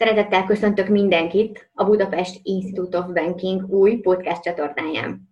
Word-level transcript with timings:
Szeretettel 0.00 0.44
köszöntök 0.44 0.88
mindenkit 0.88 1.70
a 1.74 1.84
Budapest 1.84 2.40
Institute 2.42 2.98
of 2.98 3.06
Banking 3.06 3.68
új 3.68 3.96
podcast 3.96 4.42
csatornáján. 4.42 5.28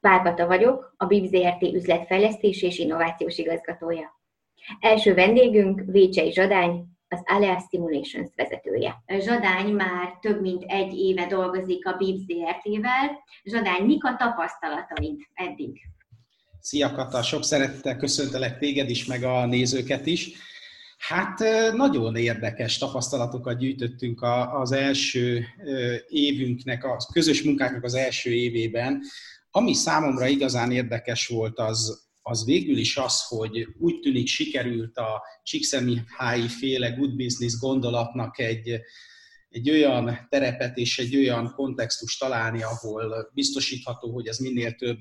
Pálkata 0.00 0.46
vagyok, 0.46 0.94
a 0.96 1.04
BIB 1.04 1.26
ZRT 1.26 1.62
üzletfejlesztés 1.62 2.62
és 2.62 2.78
innovációs 2.78 3.38
igazgatója. 3.38 4.20
Első 4.80 5.14
vendégünk 5.14 5.82
Vécsei 5.86 6.32
Zsadány, 6.32 6.84
az 7.08 7.22
Alea 7.24 7.58
Stimulations 7.66 8.28
vezetője. 8.34 9.02
Zsadány 9.18 9.72
már 9.72 10.18
több 10.20 10.40
mint 10.40 10.64
egy 10.66 10.94
éve 10.94 11.26
dolgozik 11.26 11.86
a 11.86 11.96
BIB 11.96 12.18
ZRT-vel. 12.18 13.24
Zsadány, 13.44 13.82
mik 13.82 14.04
a 14.04 14.16
tapasztalataid 14.16 15.20
eddig? 15.34 15.80
Szia 16.60 16.92
Kata, 16.92 17.22
sok 17.22 17.44
szeretettel 17.44 17.96
köszöntelek 17.96 18.58
téged 18.58 18.90
is, 18.90 19.04
meg 19.04 19.22
a 19.22 19.46
nézőket 19.46 20.06
is. 20.06 20.54
Hát 21.08 21.38
nagyon 21.72 22.16
érdekes 22.16 22.78
tapasztalatokat 22.78 23.58
gyűjtöttünk 23.58 24.22
az 24.52 24.72
első 24.72 25.44
évünknek, 26.08 26.84
a 26.84 26.96
közös 27.12 27.42
munkáknak 27.42 27.84
az 27.84 27.94
első 27.94 28.30
évében. 28.30 29.02
Ami 29.50 29.74
számomra 29.74 30.26
igazán 30.26 30.72
érdekes 30.72 31.26
volt, 31.26 31.58
az, 31.58 32.08
az 32.22 32.44
végül 32.44 32.76
is 32.76 32.96
az, 32.96 33.22
hogy 33.28 33.66
úgy 33.78 34.00
tűnik 34.00 34.26
sikerült 34.26 34.96
a 34.96 35.22
Csíkszentmihályi 35.42 36.48
féle 36.48 36.90
good 36.90 37.16
business 37.16 37.58
gondolatnak 37.58 38.38
egy, 38.38 38.80
egy 39.48 39.70
olyan 39.70 40.26
terepet 40.28 40.76
és 40.76 40.98
egy 40.98 41.16
olyan 41.16 41.52
kontextust 41.54 42.20
találni, 42.20 42.62
ahol 42.62 43.30
biztosítható, 43.34 44.12
hogy 44.12 44.26
ez 44.26 44.38
minél 44.38 44.74
több 44.74 45.00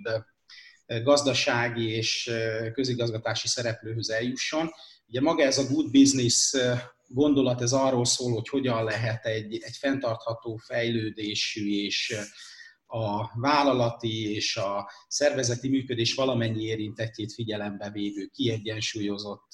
gazdasági 1.04 1.90
és 1.90 2.32
közigazgatási 2.74 3.48
szereplőhöz 3.48 4.10
eljusson. 4.10 4.70
Ugye 5.08 5.22
maga 5.22 5.44
ez 5.44 5.58
a 5.58 5.68
good 5.68 5.91
business 5.91 6.55
gondolat, 7.08 7.62
ez 7.62 7.73
arról 7.73 8.05
szól, 8.05 8.34
hogy 8.34 8.50
hogyan 8.50 8.84
lehet 8.84 9.26
egy, 9.26 9.59
egy 9.62 9.76
fenntartható 9.77 10.55
fejlődésű 10.55 11.84
és 11.84 12.16
a 12.88 13.40
vállalati 13.40 14.35
és 14.35 14.57
a 14.57 14.91
szervezeti 15.07 15.70
működés 15.70 16.13
valamennyi 16.13 16.63
érintettjét 16.63 17.34
figyelembe 17.34 17.90
vévő, 17.90 18.26
kiegyensúlyozott 18.34 19.48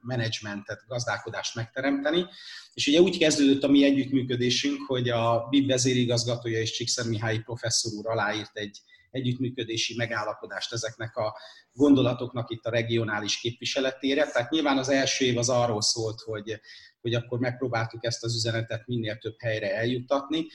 menedzsmentet, 0.00 0.84
gazdálkodást 0.86 1.54
megteremteni. 1.54 2.26
És 2.74 2.86
ugye 2.86 3.00
úgy 3.00 3.18
kezdődött 3.18 3.62
a 3.62 3.68
mi 3.68 3.84
együttműködésünk, 3.84 4.86
hogy 4.86 5.08
a 5.08 5.46
BIB 5.50 5.66
vezérigazgatója 5.66 6.60
és 6.60 6.72
Csíkszer 6.72 7.06
Mihály 7.06 7.38
professzor 7.38 7.92
úr 7.92 8.08
aláírt 8.08 8.56
egy 8.56 8.80
együttműködési 9.10 9.94
megállapodást 9.96 10.72
ezeknek 10.72 11.16
a 11.16 11.38
gondolatoknak 11.72 12.50
itt 12.50 12.64
a 12.64 12.70
regionális 12.70 13.40
képviseletére. 13.40 14.26
Tehát 14.26 14.50
nyilván 14.50 14.78
az 14.78 14.88
első 14.88 15.24
év 15.24 15.38
az 15.38 15.48
arról 15.48 15.82
szólt, 15.82 16.20
hogy, 16.20 16.60
hogy 17.00 17.14
akkor 17.14 17.38
megpróbáltuk 17.38 18.04
ezt 18.04 18.24
az 18.24 18.34
üzenetet 18.34 18.86
minél 18.86 19.18
több 19.18 19.36
helyre 19.38 19.74
eljuttatni. 19.76 20.46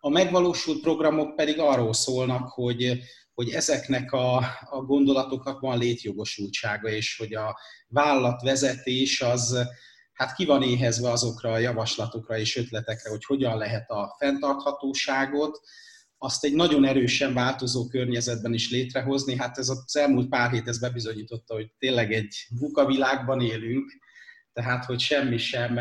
A 0.00 0.08
megvalósult 0.08 0.80
programok 0.80 1.36
pedig 1.36 1.58
arról 1.58 1.92
szólnak, 1.92 2.48
hogy, 2.48 3.02
hogy 3.34 3.50
ezeknek 3.50 4.12
a, 4.12 4.36
a 4.70 4.82
gondolatoknak 4.86 5.60
van 5.60 5.78
létjogosultsága, 5.78 6.88
és 6.88 7.16
hogy 7.16 7.34
a 7.34 7.58
vállalatvezetés 7.88 9.20
az 9.20 9.66
hát 10.14 10.34
ki 10.34 10.44
van 10.44 10.62
éhezve 10.62 11.10
azokra 11.10 11.52
a 11.52 11.58
javaslatokra 11.58 12.38
és 12.38 12.56
ötletekre, 12.56 13.10
hogy 13.10 13.24
hogyan 13.24 13.58
lehet 13.58 13.90
a 13.90 14.14
fenntarthatóságot, 14.18 15.60
azt 16.24 16.44
egy 16.44 16.54
nagyon 16.54 16.84
erősen 16.84 17.34
változó 17.34 17.86
környezetben 17.86 18.54
is 18.54 18.70
létrehozni. 18.70 19.36
Hát 19.36 19.58
ez 19.58 19.68
az 19.68 19.96
elmúlt 19.96 20.28
pár 20.28 20.50
hét 20.50 20.68
ez 20.68 20.78
bebizonyította, 20.78 21.54
hogy 21.54 21.72
tényleg 21.78 22.12
egy 22.12 22.46
bukavilágban 22.58 23.40
élünk, 23.40 23.92
tehát 24.52 24.84
hogy 24.84 25.00
semmi 25.00 25.36
sem 25.36 25.78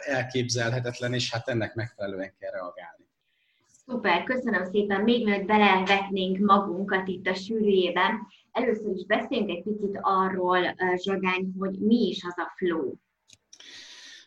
elképzelhetetlen, 0.00 1.14
és 1.14 1.32
hát 1.32 1.48
ennek 1.48 1.74
megfelelően 1.74 2.34
kell 2.38 2.50
reagálni. 2.50 3.04
Szuper, 3.86 4.22
köszönöm 4.22 4.64
szépen. 4.64 5.00
Még 5.00 5.24
mielőtt 5.24 5.46
belevetnénk 5.46 6.38
magunkat 6.38 7.08
itt 7.08 7.26
a 7.26 7.34
sűrűjében, 7.34 8.26
először 8.52 8.90
is 8.94 9.06
beszéljünk 9.06 9.50
egy 9.50 9.62
picit 9.62 9.98
arról, 10.00 10.74
Zsagány, 10.96 11.52
hogy 11.58 11.78
mi 11.78 12.06
is 12.08 12.24
az 12.24 12.38
a 12.38 12.52
flow. 12.56 12.92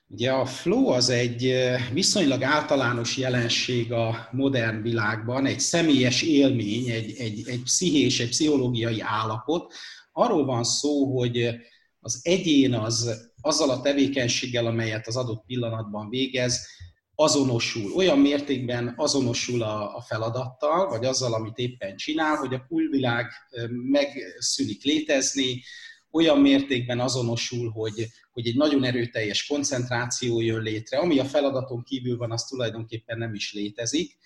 Ugye 0.10 0.32
a 0.32 0.46
flow 0.46 0.88
az 0.88 1.10
egy 1.10 1.54
viszonylag 1.94 2.44
általános 2.44 3.18
jelenség 3.18 3.92
a 3.92 4.30
modern 4.32 4.82
világban, 4.82 5.46
egy 5.46 5.60
személyes 5.60 6.22
élmény, 6.22 6.90
egy, 6.90 7.16
egy, 7.18 7.48
egy 7.48 7.62
pszichés, 7.64 8.20
egy 8.20 8.30
pszichológiai 8.30 9.02
állapot. 9.02 9.74
Arról 10.12 10.46
van 10.46 10.64
szó, 10.64 11.18
hogy 11.18 11.56
az 12.00 12.20
egyén 12.24 12.74
az 12.74 13.28
azzal 13.42 13.70
a 13.70 13.82
tevékenységgel, 13.82 14.66
amelyet 14.66 15.08
az 15.08 15.16
adott 15.16 15.46
pillanatban 15.46 16.10
végez, 16.10 16.68
azonosul, 17.16 17.92
olyan 17.94 18.20
mértékben 18.20 18.94
azonosul 18.98 19.64
a, 19.64 19.96
a 19.96 20.02
feladattal, 20.02 20.88
vagy 20.88 21.06
azzal, 21.06 21.34
amit 21.34 21.58
éppen 21.58 21.96
csinál, 21.96 22.36
hogy 22.36 22.54
a 22.54 22.66
külvilág 22.68 23.26
megszűnik 23.70 24.84
létezni, 24.84 25.64
olyan 26.12 26.40
mértékben 26.40 27.00
azonosul, 27.00 27.70
hogy, 27.70 28.08
hogy 28.32 28.48
egy 28.48 28.56
nagyon 28.56 28.84
erőteljes 28.84 29.46
koncentráció 29.46 30.42
jön 30.42 30.62
létre, 30.62 30.98
ami 30.98 31.20
a 31.20 31.26
feladaton 31.26 31.84
kívül 31.84 32.18
van, 32.18 32.32
az 32.32 32.44
tulajdonképpen 32.44 33.18
nem 33.18 33.34
is 33.34 33.54
létezik. 33.54 34.18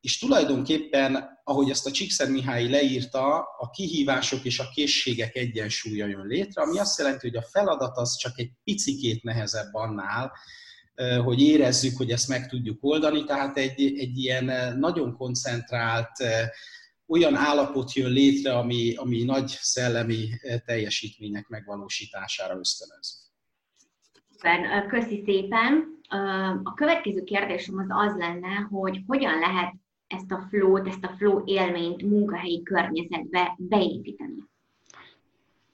És 0.00 0.18
tulajdonképpen, 0.18 1.40
ahogy 1.44 1.70
ezt 1.70 1.86
a 1.86 1.90
Csíkszer 1.90 2.30
Mihály 2.30 2.68
leírta, 2.68 3.36
a 3.58 3.70
kihívások 3.70 4.44
és 4.44 4.58
a 4.58 4.68
készségek 4.74 5.36
egyensúlya 5.36 6.06
jön 6.06 6.26
létre, 6.26 6.62
ami 6.62 6.78
azt 6.78 6.98
jelenti, 6.98 7.28
hogy 7.28 7.36
a 7.36 7.46
feladat 7.50 7.96
az 7.96 8.16
csak 8.16 8.38
egy 8.38 8.50
picikét 8.64 9.22
nehezebb 9.22 9.74
annál, 9.74 10.32
hogy 11.24 11.40
érezzük, 11.40 11.96
hogy 11.96 12.10
ezt 12.10 12.28
meg 12.28 12.48
tudjuk 12.48 12.78
oldani, 12.80 13.24
tehát 13.24 13.56
egy, 13.56 13.98
egy 13.98 14.18
ilyen 14.18 14.78
nagyon 14.78 15.16
koncentrált, 15.16 16.12
olyan 17.08 17.34
állapot 17.34 17.92
jön 17.92 18.10
létre, 18.10 18.58
ami, 18.58 18.94
ami 18.94 19.24
nagy 19.24 19.48
szellemi 19.48 20.28
teljesítmények 20.64 21.48
megvalósítására 21.48 22.58
ösztönöz. 22.58 23.30
Köszi 24.88 25.22
szépen. 25.24 25.96
A 26.62 26.74
következő 26.74 27.22
kérdésem 27.22 27.78
az 27.78 27.86
az 27.88 28.16
lenne, 28.16 28.54
hogy 28.70 29.02
hogyan 29.06 29.38
lehet 29.38 29.74
ezt 30.06 30.30
a 30.30 30.46
flow-t, 30.48 30.86
ezt 30.86 31.04
a 31.04 31.14
flow 31.16 31.42
élményt 31.44 32.02
munkahelyi 32.02 32.62
környezetbe 32.62 33.54
beépíteni? 33.58 34.44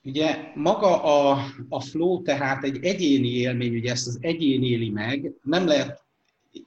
Ugye 0.04 0.52
maga 0.54 1.02
a, 1.02 1.44
a 1.68 1.80
flow 1.80 2.22
tehát 2.22 2.64
egy 2.64 2.84
egyéni 2.84 3.28
élmény, 3.28 3.74
ugye 3.74 3.90
ezt 3.90 4.06
az 4.06 4.18
egyén 4.20 4.62
éli 4.62 4.90
meg, 4.90 5.32
nem 5.42 5.66
lehet 5.66 6.02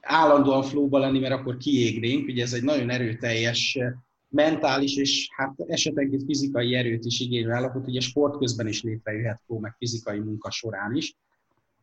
állandóan 0.00 0.62
flowba 0.62 0.98
lenni, 0.98 1.18
mert 1.18 1.34
akkor 1.34 1.56
kiégnénk, 1.56 2.26
ugye 2.26 2.42
ez 2.42 2.52
egy 2.52 2.62
nagyon 2.62 2.90
erőteljes 2.90 3.78
mentális 4.28 4.96
és 4.96 5.28
hát 5.36 5.54
esetenként 5.66 6.24
fizikai 6.24 6.74
erőt 6.74 7.04
is 7.04 7.20
igénylő 7.20 7.50
állapot, 7.50 7.86
ugye 7.86 8.00
sport 8.00 8.38
közben 8.38 8.66
is 8.66 8.82
létrejöhet 8.82 9.40
flow, 9.46 9.60
meg 9.60 9.74
fizikai 9.78 10.18
munka 10.18 10.50
során 10.50 10.94
is. 10.94 11.14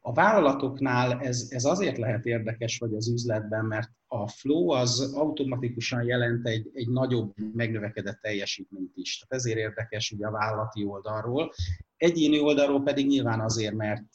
A 0.01 0.13
vállalatoknál 0.13 1.19
ez, 1.19 1.47
ez 1.49 1.65
azért 1.65 1.97
lehet 1.97 2.25
érdekes, 2.25 2.77
vagy 2.77 2.93
az 2.93 3.09
üzletben, 3.09 3.65
mert 3.65 3.89
a 4.07 4.27
flow 4.27 4.69
az 4.69 5.13
automatikusan 5.15 6.03
jelent 6.03 6.47
egy, 6.47 6.71
egy 6.73 6.89
nagyobb, 6.89 7.33
megnövekedett 7.53 8.19
teljesítményt 8.21 8.91
is. 8.95 9.17
Tehát 9.17 9.43
ezért 9.43 9.57
érdekes 9.57 10.11
ugye 10.11 10.27
a 10.27 10.31
vállalati 10.31 10.83
oldalról. 10.83 11.53
Egyéni 11.97 12.39
oldalról 12.39 12.83
pedig 12.83 13.07
nyilván 13.07 13.39
azért, 13.39 13.73
mert 13.73 14.07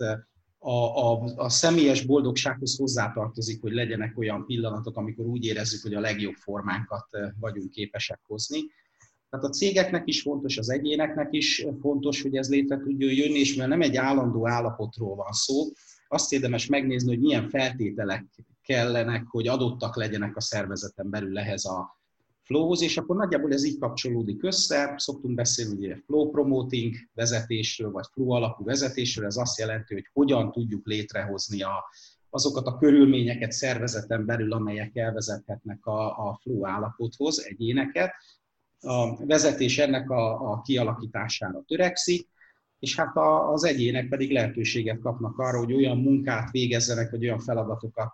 a, 0.62 1.10
a, 1.10 1.22
a 1.36 1.48
személyes 1.48 2.04
boldogsághoz 2.04 2.76
hozzátartozik, 2.76 3.60
hogy 3.60 3.72
legyenek 3.72 4.18
olyan 4.18 4.46
pillanatok, 4.46 4.96
amikor 4.96 5.26
úgy 5.26 5.44
érezzük, 5.44 5.82
hogy 5.82 5.94
a 5.94 6.00
legjobb 6.00 6.34
formánkat 6.34 7.06
vagyunk 7.40 7.70
képesek 7.70 8.20
hozni. 8.26 8.58
Tehát 9.30 9.46
a 9.46 9.50
cégeknek 9.50 10.02
is 10.06 10.22
fontos, 10.22 10.58
az 10.58 10.70
egyéneknek 10.70 11.28
is 11.30 11.66
fontos, 11.80 12.22
hogy 12.22 12.36
ez 12.36 12.50
létre 12.50 12.78
tudjon 12.78 13.12
jönni, 13.12 13.38
és 13.38 13.54
mert 13.54 13.68
nem 13.68 13.82
egy 13.82 13.96
állandó 13.96 14.48
állapotról 14.48 15.14
van 15.14 15.32
szó, 15.32 15.64
azt 16.08 16.32
érdemes 16.32 16.66
megnézni, 16.66 17.08
hogy 17.08 17.20
milyen 17.20 17.48
feltételek 17.48 18.24
kellenek, 18.62 19.26
hogy 19.26 19.48
adottak 19.48 19.96
legyenek 19.96 20.36
a 20.36 20.40
szervezeten 20.40 21.10
belül 21.10 21.38
ehhez 21.38 21.64
a 21.64 21.99
flowhoz, 22.50 22.82
és 22.82 22.96
akkor 22.96 23.16
nagyjából 23.16 23.52
ez 23.52 23.64
így 23.64 23.78
kapcsolódik 23.78 24.44
össze. 24.44 24.94
Szoktunk 24.96 25.34
beszélni 25.34 25.76
ugye 25.76 25.96
flow 26.06 26.30
promoting 26.30 26.94
vezetésről, 27.14 27.90
vagy 27.90 28.06
flow 28.12 28.30
alapú 28.30 28.64
vezetésről, 28.64 29.26
ez 29.26 29.36
azt 29.36 29.58
jelenti, 29.58 29.94
hogy 29.94 30.08
hogyan 30.12 30.52
tudjuk 30.52 30.86
létrehozni 30.86 31.62
a, 31.62 31.84
azokat 32.30 32.66
a 32.66 32.76
körülményeket 32.78 33.52
szervezeten 33.52 34.26
belül, 34.26 34.52
amelyek 34.52 34.96
elvezethetnek 34.96 35.86
a, 35.86 36.28
a 36.28 36.38
flow 36.42 36.66
állapothoz 36.66 37.44
egyéneket, 37.46 38.12
a 38.80 39.24
vezetés 39.26 39.78
ennek 39.78 40.10
a, 40.10 40.52
a 40.52 40.60
kialakítására 40.60 41.62
törekszik, 41.66 42.28
és 42.78 42.96
hát 42.96 43.16
a, 43.16 43.52
az 43.52 43.64
egyének 43.64 44.08
pedig 44.08 44.32
lehetőséget 44.32 44.98
kapnak 44.98 45.38
arra, 45.38 45.58
hogy 45.58 45.72
olyan 45.72 45.98
munkát 45.98 46.50
végezzenek, 46.50 47.10
vagy 47.10 47.24
olyan 47.24 47.38
feladatokat 47.38 48.12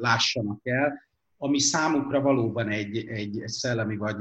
lássanak 0.00 0.60
el, 0.62 1.10
ami 1.42 1.58
számukra 1.58 2.20
valóban 2.20 2.68
egy, 2.68 2.96
egy, 2.96 3.42
szellemi 3.44 3.96
vagy 3.96 4.16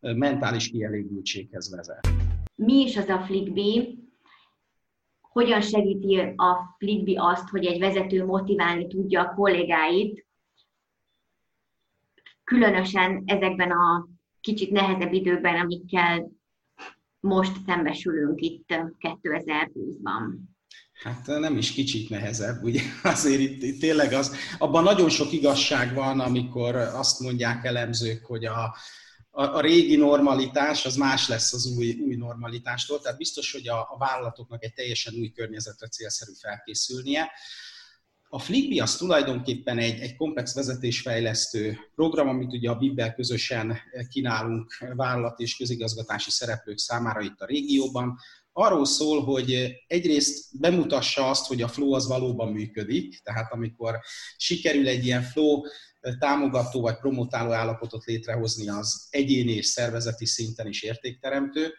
mentális 0.00 0.70
kielégültséghez 0.70 1.70
vezet. 1.70 2.08
Mi 2.54 2.80
is 2.80 2.96
az 2.96 3.08
a 3.08 3.20
FlickB? 3.20 3.58
hogyan 5.32 5.60
segíti 5.60 6.18
a 6.36 6.76
Flickby 6.78 7.16
azt, 7.16 7.48
hogy 7.48 7.66
egy 7.66 7.78
vezető 7.78 8.24
motiválni 8.24 8.86
tudja 8.86 9.20
a 9.22 9.34
kollégáit, 9.34 10.26
különösen 12.44 13.22
ezekben 13.26 13.70
a 13.70 14.08
kicsit 14.40 14.70
nehezebb 14.70 15.12
időkben, 15.12 15.60
amikkel 15.60 16.30
most 17.20 17.56
szembesülünk 17.66 18.40
itt 18.40 18.74
2020-ban. 19.00 20.34
Hát 21.02 21.26
nem 21.26 21.56
is 21.56 21.72
kicsit 21.72 22.08
nehezebb, 22.08 22.62
ugye 22.62 22.80
azért 23.02 23.40
itt, 23.40 23.62
itt 23.62 23.80
tényleg 23.80 24.12
az, 24.12 24.36
abban 24.58 24.82
nagyon 24.82 25.08
sok 25.08 25.32
igazság 25.32 25.94
van, 25.94 26.20
amikor 26.20 26.76
azt 26.76 27.20
mondják 27.20 27.64
elemzők, 27.64 28.24
hogy 28.24 28.44
a, 28.44 28.76
a, 29.30 29.42
a 29.42 29.60
régi 29.60 29.96
normalitás 29.96 30.86
az 30.86 30.96
más 30.96 31.28
lesz 31.28 31.52
az 31.52 31.66
új, 31.66 31.98
új 32.06 32.14
normalitástól, 32.14 33.00
tehát 33.00 33.18
biztos, 33.18 33.52
hogy 33.52 33.68
a, 33.68 33.78
a 33.80 33.96
vállalatoknak 33.98 34.64
egy 34.64 34.74
teljesen 34.74 35.14
új 35.14 35.30
környezetre 35.30 35.88
célszerű 35.88 36.32
felkészülnie. 36.40 37.30
A 38.28 38.38
Flickby 38.38 38.80
az 38.80 38.96
tulajdonképpen 38.96 39.78
egy, 39.78 40.00
egy 40.00 40.16
komplex 40.16 40.54
vezetésfejlesztő 40.54 41.78
program, 41.94 42.28
amit 42.28 42.52
ugye 42.52 42.70
a 42.70 42.74
Bibbel 42.74 43.14
közösen 43.14 43.78
kínálunk 44.08 44.76
vállalat 44.94 45.40
és 45.40 45.56
közigazgatási 45.56 46.30
szereplők 46.30 46.78
számára 46.78 47.20
itt 47.20 47.40
a 47.40 47.46
régióban. 47.46 48.18
Arról 48.52 48.84
szól, 48.84 49.24
hogy 49.24 49.74
egyrészt 49.86 50.60
bemutassa 50.60 51.28
azt, 51.28 51.46
hogy 51.46 51.62
a 51.62 51.68
flow 51.68 51.92
az 51.92 52.06
valóban 52.06 52.52
működik, 52.52 53.20
tehát 53.22 53.52
amikor 53.52 54.00
sikerül 54.36 54.88
egy 54.88 55.04
ilyen 55.04 55.22
flow 55.22 55.60
támogató 56.18 56.80
vagy 56.80 56.96
promotáló 56.96 57.50
állapotot 57.50 58.04
létrehozni, 58.04 58.68
az 58.68 59.06
egyéni 59.10 59.52
és 59.52 59.66
szervezeti 59.66 60.26
szinten 60.26 60.66
is 60.66 60.82
értékteremtő. 60.82 61.74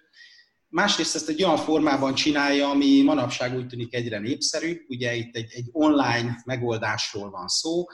Másrészt 0.67 1.15
ezt 1.15 1.29
egy 1.29 1.43
olyan 1.43 1.57
formában 1.57 2.13
csinálja, 2.13 2.69
ami 2.69 3.01
manapság 3.01 3.55
úgy 3.55 3.67
tűnik 3.67 3.93
egyre 3.93 4.19
népszerűbb, 4.19 4.79
ugye 4.87 5.15
itt 5.15 5.35
egy, 5.35 5.51
egy 5.53 5.69
online 5.71 6.41
megoldásról 6.45 7.29
van 7.29 7.47
szó, 7.47 7.85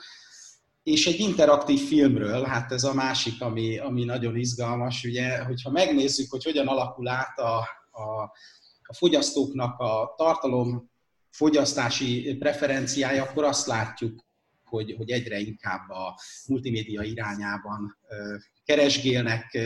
és 0.83 1.07
egy 1.07 1.19
interaktív 1.19 1.87
filmről, 1.87 2.43
hát 2.43 2.71
ez 2.71 2.83
a 2.83 2.93
másik, 2.93 3.41
ami, 3.41 3.77
ami 3.77 4.03
nagyon 4.03 4.35
izgalmas, 4.35 5.03
ugye, 5.03 5.39
hogyha 5.39 5.71
megnézzük, 5.71 6.31
hogy 6.31 6.43
hogyan 6.43 6.67
alakul 6.67 7.07
át 7.07 7.39
a, 7.39 7.57
a, 7.91 8.31
a 8.89 8.93
fogyasztóknak 8.93 9.79
a 9.79 10.13
tartalom 10.17 10.91
fogyasztási 11.29 12.35
preferenciája, 12.39 13.23
akkor 13.23 13.43
azt 13.43 13.67
látjuk, 13.67 14.25
hogy, 14.63 14.95
hogy 14.97 15.09
egyre 15.09 15.39
inkább 15.39 15.89
a 15.89 16.19
multimédia 16.47 17.01
irányában 17.01 17.97
keresgélnek 18.63 19.57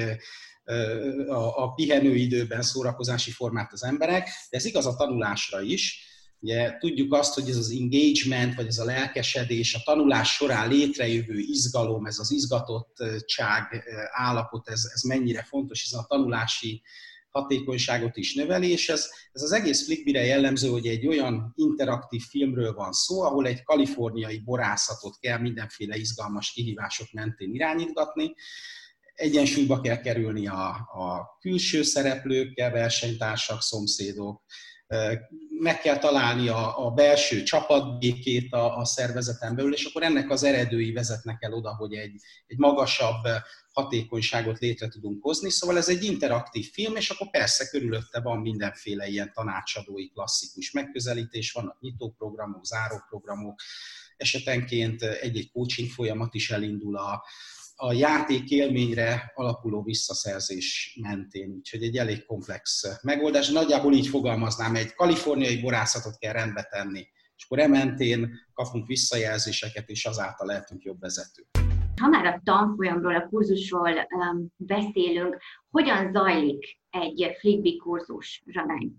a, 1.27 1.63
a 1.63 1.73
pihenőidőben 1.73 2.61
szórakozási 2.61 3.31
formát 3.31 3.73
az 3.73 3.83
emberek, 3.83 4.29
de 4.49 4.57
ez 4.57 4.65
igaz 4.65 4.85
a 4.85 4.95
tanulásra 4.95 5.61
is. 5.61 6.11
Ugye 6.39 6.77
tudjuk 6.77 7.13
azt, 7.13 7.33
hogy 7.33 7.49
ez 7.49 7.57
az 7.57 7.71
engagement, 7.71 8.55
vagy 8.55 8.67
ez 8.67 8.77
a 8.77 8.85
lelkesedés, 8.85 9.73
a 9.73 9.81
tanulás 9.83 10.33
során 10.33 10.69
létrejövő 10.69 11.37
izgalom, 11.37 12.05
ez 12.05 12.19
az 12.19 12.31
izgatottság 12.31 13.83
állapot, 14.11 14.69
ez, 14.69 14.81
ez 14.93 15.01
mennyire 15.01 15.43
fontos, 15.43 15.81
hiszen 15.81 15.99
a 15.99 16.05
tanulási 16.05 16.81
hatékonyságot 17.33 18.17
is 18.17 18.35
növeli, 18.35 18.71
és 18.71 18.89
ez, 18.89 19.09
ez 19.31 19.41
az 19.41 19.51
egész 19.51 19.85
Flickbire 19.85 20.23
jellemző, 20.23 20.69
hogy 20.69 20.87
egy 20.87 21.07
olyan 21.07 21.53
interaktív 21.55 22.21
filmről 22.21 22.73
van 22.73 22.91
szó, 22.91 23.21
ahol 23.21 23.47
egy 23.47 23.63
kaliforniai 23.63 24.39
borászatot 24.39 25.17
kell 25.19 25.37
mindenféle 25.37 25.95
izgalmas 25.95 26.51
kihívások 26.51 27.11
mentén 27.11 27.53
irányítgatni, 27.53 28.35
egyensúlyba 29.13 29.81
kell 29.81 29.97
kerülni 30.01 30.47
a, 30.47 30.67
a 30.75 31.37
külső 31.39 31.81
szereplőkkel, 31.81 32.71
versenytársak, 32.71 33.61
szomszédok, 33.61 34.43
meg 35.59 35.79
kell 35.79 35.97
találni 35.97 36.47
a, 36.47 36.85
a 36.85 36.91
belső 36.91 37.43
csapatbékét 37.43 38.53
a, 38.53 38.77
a 38.77 38.85
szervezeten 38.85 39.55
belül, 39.55 39.73
és 39.73 39.85
akkor 39.85 40.03
ennek 40.03 40.29
az 40.29 40.43
eredői 40.43 40.91
vezetnek 40.91 41.43
el 41.43 41.53
oda, 41.53 41.75
hogy 41.75 41.93
egy, 41.93 42.15
egy 42.47 42.57
magasabb 42.57 43.23
hatékonyságot 43.73 44.59
létre 44.59 44.87
tudunk 44.87 45.23
hozni. 45.23 45.49
Szóval 45.49 45.77
ez 45.77 45.89
egy 45.89 46.03
interaktív 46.03 46.71
film, 46.71 46.95
és 46.95 47.09
akkor 47.09 47.29
persze 47.29 47.67
körülötte 47.67 48.21
van 48.21 48.39
mindenféle 48.39 49.07
ilyen 49.07 49.31
tanácsadói 49.33 50.09
klasszikus 50.09 50.71
megközelítés, 50.71 51.51
vannak 51.51 51.79
nyitóprogramok, 51.79 52.65
záróprogramok, 52.65 53.59
esetenként 54.17 55.01
egy-egy 55.01 55.51
coaching 55.51 55.89
folyamat 55.89 56.33
is 56.33 56.51
elindul 56.51 56.97
a, 56.97 57.23
a 57.75 57.93
játék 57.93 58.49
élményre 58.49 59.31
alapuló 59.35 59.83
visszaszerzés 59.83 60.97
mentén, 61.01 61.49
úgyhogy 61.49 61.83
egy 61.83 61.97
elég 61.97 62.25
komplex 62.25 62.83
megoldás. 63.01 63.49
Nagyjából 63.49 63.93
így 63.93 64.07
fogalmaznám, 64.07 64.75
egy 64.75 64.93
kaliforniai 64.93 65.61
borászatot 65.61 66.17
kell 66.17 66.33
rendbe 66.33 66.63
tenni, 66.63 67.07
és 67.35 67.43
akkor 67.45 67.59
ementén 67.59 68.29
kapunk 68.53 68.87
visszajelzéseket, 68.87 69.89
és 69.89 70.05
azáltal 70.05 70.47
lehetünk 70.47 70.83
jobb 70.83 70.99
vezetők. 70.99 71.47
Ha 72.01 72.07
már 72.07 72.25
a 72.25 72.41
tanfolyamról, 72.43 73.15
a 73.15 73.27
kurzusról 73.27 73.91
um, 73.91 74.47
beszélünk, 74.55 75.37
hogyan 75.69 76.11
zajlik 76.11 76.79
egy 76.89 77.35
Flickby 77.39 77.77
kurzus, 77.77 78.43
Zsadány? 78.45 78.91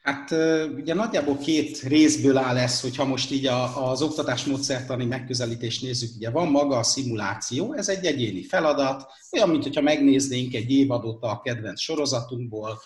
Hát 0.00 0.30
ugye 0.76 0.94
nagyjából 0.94 1.38
két 1.38 1.80
részből 1.80 2.36
áll 2.36 2.56
ez, 2.56 2.80
hogyha 2.80 3.04
most 3.04 3.30
így 3.30 3.46
az 3.74 4.02
oktatás 4.02 4.44
módszertani 4.44 5.04
megközelítést 5.04 5.82
nézzük, 5.82 6.16
ugye 6.16 6.30
van 6.30 6.48
maga 6.48 6.76
a 6.76 6.82
szimuláció, 6.82 7.72
ez 7.74 7.88
egy 7.88 8.04
egyéni 8.04 8.42
feladat, 8.42 9.06
olyan, 9.32 9.48
mint 9.48 9.62
hogyha 9.62 9.80
megnéznénk 9.80 10.54
egy 10.54 10.70
évadot 10.70 11.22
a 11.22 11.40
kedvenc 11.44 11.80
sorozatunkból, 11.80 12.80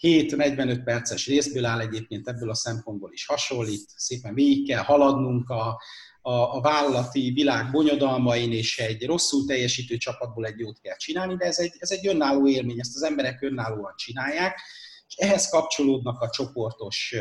7-45 0.00 0.80
perces 0.84 1.26
részből 1.26 1.64
áll 1.64 1.80
egyébként 1.80 2.28
ebből 2.28 2.50
a 2.50 2.54
szempontból 2.54 3.12
is 3.12 3.26
hasonlít, 3.26 3.88
szépen 3.96 4.34
végig 4.34 4.68
kell 4.68 4.82
haladnunk 4.82 5.48
a, 5.48 5.80
a, 6.22 6.32
a 6.32 6.60
vállalati 6.60 7.30
világ 7.34 7.70
bonyodalmain, 7.70 8.52
és 8.52 8.78
egy 8.78 9.06
rosszul 9.06 9.46
teljesítő 9.46 9.96
csapatból 9.96 10.46
egy 10.46 10.58
jót 10.58 10.80
kell 10.80 10.96
csinálni, 10.96 11.36
de 11.36 11.44
ez 11.44 11.58
egy, 11.58 11.72
ez 11.78 11.90
egy 11.90 12.06
önálló 12.06 12.48
élmény, 12.48 12.80
ezt 12.80 12.94
az 12.94 13.02
emberek 13.02 13.42
önállóan 13.42 13.94
csinálják, 13.96 14.60
és 15.06 15.14
ehhez 15.16 15.48
kapcsolódnak 15.48 16.20
a 16.20 16.30
csoportos 16.30 17.14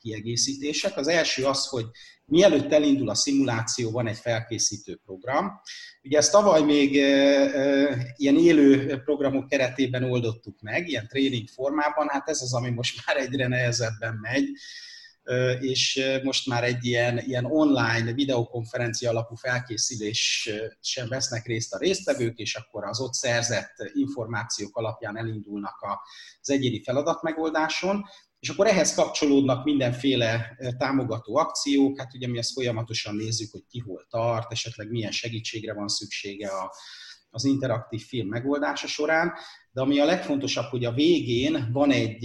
kiegészítések. 0.00 0.96
Az 0.96 1.08
első 1.08 1.44
az, 1.44 1.66
hogy 1.66 1.84
mielőtt 2.24 2.72
elindul 2.72 3.08
a 3.08 3.14
szimuláció, 3.14 3.90
van 3.90 4.06
egy 4.06 4.16
felkészítő 4.16 5.00
program. 5.04 5.60
Ugye 6.02 6.18
ezt 6.18 6.32
tavaly 6.32 6.62
még 6.62 6.94
ilyen 8.16 8.36
élő 8.36 9.00
programok 9.04 9.48
keretében 9.48 10.04
oldottuk 10.04 10.60
meg, 10.60 10.88
ilyen 10.88 11.08
tréning 11.08 11.48
formában, 11.48 12.08
hát 12.08 12.28
ez 12.28 12.42
az, 12.42 12.54
ami 12.54 12.70
most 12.70 13.00
már 13.06 13.16
egyre 13.16 13.48
nehezebben 13.48 14.18
megy, 14.20 14.48
és 15.60 16.02
most 16.22 16.46
már 16.46 16.64
egy 16.64 16.84
ilyen, 16.84 17.18
ilyen 17.18 17.44
online 17.44 18.12
videokonferencia 18.12 19.10
alapú 19.10 19.34
felkészülés 19.34 20.50
sem 20.80 21.08
vesznek 21.08 21.46
részt 21.46 21.74
a 21.74 21.78
résztvevők, 21.78 22.38
és 22.38 22.54
akkor 22.54 22.84
az 22.84 23.00
ott 23.00 23.12
szerzett 23.12 23.74
információk 23.92 24.76
alapján 24.76 25.18
elindulnak 25.18 25.76
az 26.40 26.50
egyéni 26.50 26.82
feladatmegoldáson, 26.82 28.04
és 28.38 28.48
akkor 28.48 28.66
ehhez 28.66 28.94
kapcsolódnak 28.94 29.64
mindenféle 29.64 30.56
támogató 30.78 31.36
akciók, 31.36 31.98
hát 31.98 32.14
ugye 32.14 32.28
mi 32.28 32.38
ezt 32.38 32.52
folyamatosan 32.52 33.14
nézzük, 33.14 33.52
hogy 33.52 33.64
ki 33.68 33.78
hol 33.78 34.06
tart, 34.10 34.52
esetleg 34.52 34.90
milyen 34.90 35.10
segítségre 35.10 35.74
van 35.74 35.88
szüksége 35.88 36.48
a, 36.48 36.74
az 37.30 37.44
interaktív 37.44 38.02
film 38.06 38.28
megoldása 38.28 38.86
során, 38.86 39.32
de 39.76 39.82
ami 39.82 39.98
a 39.98 40.04
legfontosabb, 40.04 40.64
hogy 40.64 40.84
a 40.84 40.92
végén 40.92 41.68
van 41.72 41.90
egy, 41.90 42.24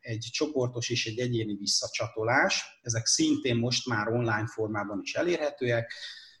egy 0.00 0.26
csoportos 0.30 0.90
és 0.90 1.06
egy 1.06 1.18
egyéni 1.18 1.54
visszacsatolás, 1.54 2.78
ezek 2.82 3.06
szintén 3.06 3.56
most 3.56 3.86
már 3.86 4.08
online 4.08 4.46
formában 4.46 5.00
is 5.02 5.14
elérhetőek. 5.14 5.92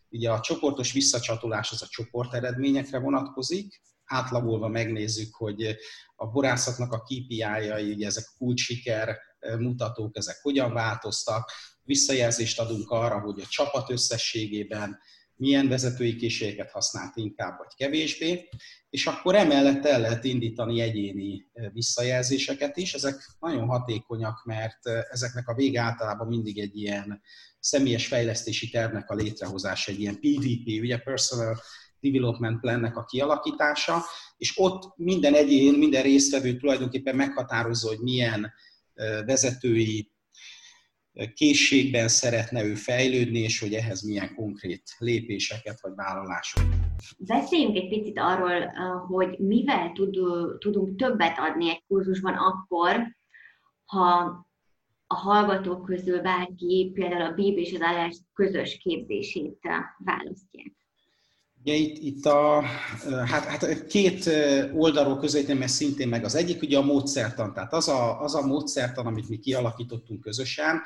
Ugye 0.08 0.30
a 0.30 0.40
csoportos 0.40 0.92
visszacsatolás 0.92 1.70
az 1.70 1.82
a 1.82 1.86
csoport 1.88 2.34
eredményekre 2.34 2.98
vonatkozik, 2.98 3.82
átlagolva 4.04 4.68
megnézzük, 4.68 5.34
hogy 5.34 5.76
a 6.16 6.26
borászatnak 6.26 6.92
a 6.92 7.02
KPI-jai, 7.02 7.92
ugye 7.92 8.06
ezek 8.06 8.24
kulcsiker 8.38 9.16
mutatók, 9.58 10.16
ezek 10.16 10.38
hogyan 10.42 10.72
változtak, 10.72 11.50
visszajelzést 11.82 12.60
adunk 12.60 12.90
arra, 12.90 13.20
hogy 13.20 13.40
a 13.40 13.48
csapat 13.48 13.90
összességében 13.90 14.98
milyen 15.38 15.68
vezetői 15.68 16.16
készségeket 16.16 16.70
használt 16.70 17.16
inkább 17.16 17.58
vagy 17.58 17.74
kevésbé, 17.76 18.48
és 18.90 19.06
akkor 19.06 19.34
emellett 19.34 19.84
el 19.84 20.00
lehet 20.00 20.24
indítani 20.24 20.80
egyéni 20.80 21.46
visszajelzéseket 21.72 22.76
is. 22.76 22.94
Ezek 22.94 23.28
nagyon 23.40 23.66
hatékonyak, 23.66 24.44
mert 24.44 24.86
ezeknek 25.10 25.48
a 25.48 25.54
vége 25.54 25.80
általában 25.80 26.26
mindig 26.26 26.58
egy 26.58 26.76
ilyen 26.76 27.22
személyes 27.60 28.06
fejlesztési 28.06 28.70
tervnek 28.70 29.10
a 29.10 29.14
létrehozása, 29.14 29.90
egy 29.90 30.00
ilyen 30.00 30.20
PDP, 30.20 30.80
ugye 30.80 30.98
Personal 30.98 31.60
Development 32.00 32.60
Plannek 32.60 32.96
a 32.96 33.04
kialakítása, 33.04 34.02
és 34.36 34.52
ott 34.56 34.96
minden 34.96 35.34
egyén, 35.34 35.74
minden 35.74 36.02
résztvevő 36.02 36.56
tulajdonképpen 36.56 37.16
meghatározza, 37.16 37.88
hogy 37.88 38.00
milyen 38.00 38.52
vezetői 39.24 40.12
készségben 41.34 42.08
szeretne 42.08 42.64
ő 42.64 42.74
fejlődni, 42.74 43.38
és 43.38 43.60
hogy 43.60 43.72
ehhez 43.72 44.02
milyen 44.02 44.34
konkrét 44.34 44.82
lépéseket 44.98 45.80
vagy 45.80 45.92
vállalásokat. 45.94 46.76
Beszéljünk 47.18 47.76
egy 47.76 47.88
picit 47.88 48.18
arról, 48.18 48.66
hogy 49.08 49.38
mivel 49.38 49.92
tud, 49.92 50.18
tudunk 50.58 50.96
többet 50.96 51.38
adni 51.38 51.70
egy 51.70 51.82
kurzusban 51.86 52.34
akkor, 52.34 53.16
ha 53.84 54.46
a 55.06 55.14
hallgatók 55.14 55.84
közül 55.84 56.20
bárki 56.20 56.90
például 56.94 57.22
a 57.22 57.34
BIB 57.34 57.58
és 57.58 57.72
az 57.72 57.80
állás 57.80 58.16
közös 58.34 58.78
képzését 58.78 59.58
választják? 59.98 60.72
Ugye 61.68 61.76
itt, 61.76 61.98
itt 61.98 62.26
a, 62.26 62.62
hát, 63.26 63.44
hát 63.44 63.86
két 63.86 64.30
oldalról 64.74 65.18
közelítem 65.18 65.62
ezt 65.62 65.74
szintén 65.74 66.08
meg. 66.08 66.24
Az 66.24 66.34
egyik 66.34 66.62
ugye 66.62 66.78
a 66.78 66.82
módszertan, 66.82 67.52
tehát 67.54 67.72
az 67.72 67.88
a, 67.88 68.20
az 68.20 68.34
a 68.34 68.46
módszertan, 68.46 69.06
amit 69.06 69.28
mi 69.28 69.38
kialakítottunk 69.38 70.20
közösen, 70.20 70.82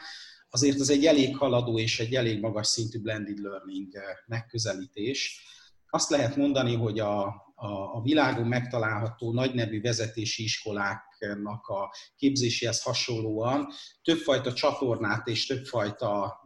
azért 0.51 0.81
az 0.81 0.91
egy 0.91 1.07
elég 1.07 1.37
haladó 1.37 1.79
és 1.79 2.01
egy 2.01 2.15
elég 2.15 2.41
magas 2.41 2.67
szintű 2.67 3.01
blended 3.01 3.39
learning 3.39 3.93
megközelítés. 4.27 5.45
Azt 5.91 6.11
lehet 6.11 6.37
mondani, 6.37 6.75
hogy 6.75 7.01
a, 7.01 7.35
a, 7.63 7.97
a 7.97 8.01
világon 8.03 8.47
megtalálható 8.47 9.33
nagynevű 9.33 9.81
vezetési 9.81 10.43
iskoláknak 10.43 11.67
a 11.67 11.95
képzéséhez 12.17 12.83
hasonlóan 12.83 13.69
többfajta 14.03 14.53
csatornát 14.53 15.27
és 15.27 15.47
többfajta 15.47 16.41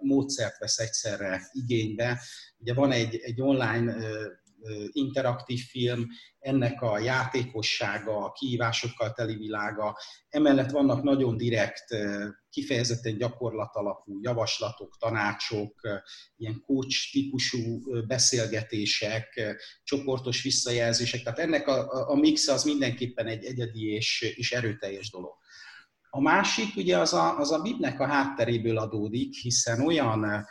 módszert 0.00 0.58
vesz 0.58 0.78
egyszerre 0.78 1.48
igénybe. 1.52 2.20
Ugye 2.58 2.74
van 2.74 2.92
egy, 2.92 3.16
egy 3.22 3.40
online 3.40 3.94
interaktív 4.92 5.60
film, 5.60 6.06
ennek 6.38 6.82
a 6.82 6.98
játékossága, 6.98 8.16
a 8.16 8.32
kihívásokkal 8.32 9.12
teli 9.12 9.36
világa. 9.36 9.98
Emellett 10.28 10.70
vannak 10.70 11.02
nagyon 11.02 11.36
direkt, 11.36 11.84
kifejezetten 12.50 13.16
gyakorlatalapú 13.16 14.18
javaslatok, 14.20 14.96
tanácsok, 14.98 15.80
ilyen 16.36 16.60
coach 16.66 17.10
típusú 17.12 17.80
beszélgetések, 18.06 19.56
csoportos 19.82 20.42
visszajelzések. 20.42 21.22
Tehát 21.22 21.38
ennek 21.38 21.68
a, 21.68 22.08
a 22.10 22.14
mix 22.14 22.48
az 22.48 22.64
mindenképpen 22.64 23.26
egy 23.26 23.44
egyedi 23.44 23.92
és, 23.92 24.34
és 24.36 24.52
erőteljes 24.52 25.10
dolog. 25.10 25.40
A 26.10 26.20
másik 26.20 26.76
ugye 26.76 26.98
az 26.98 27.12
a, 27.12 27.38
az 27.38 27.52
a 27.52 27.62
Bibnek 27.62 28.00
a 28.00 28.06
hátteréből 28.06 28.78
adódik, 28.78 29.34
hiszen 29.34 29.80
olyan 29.80 30.46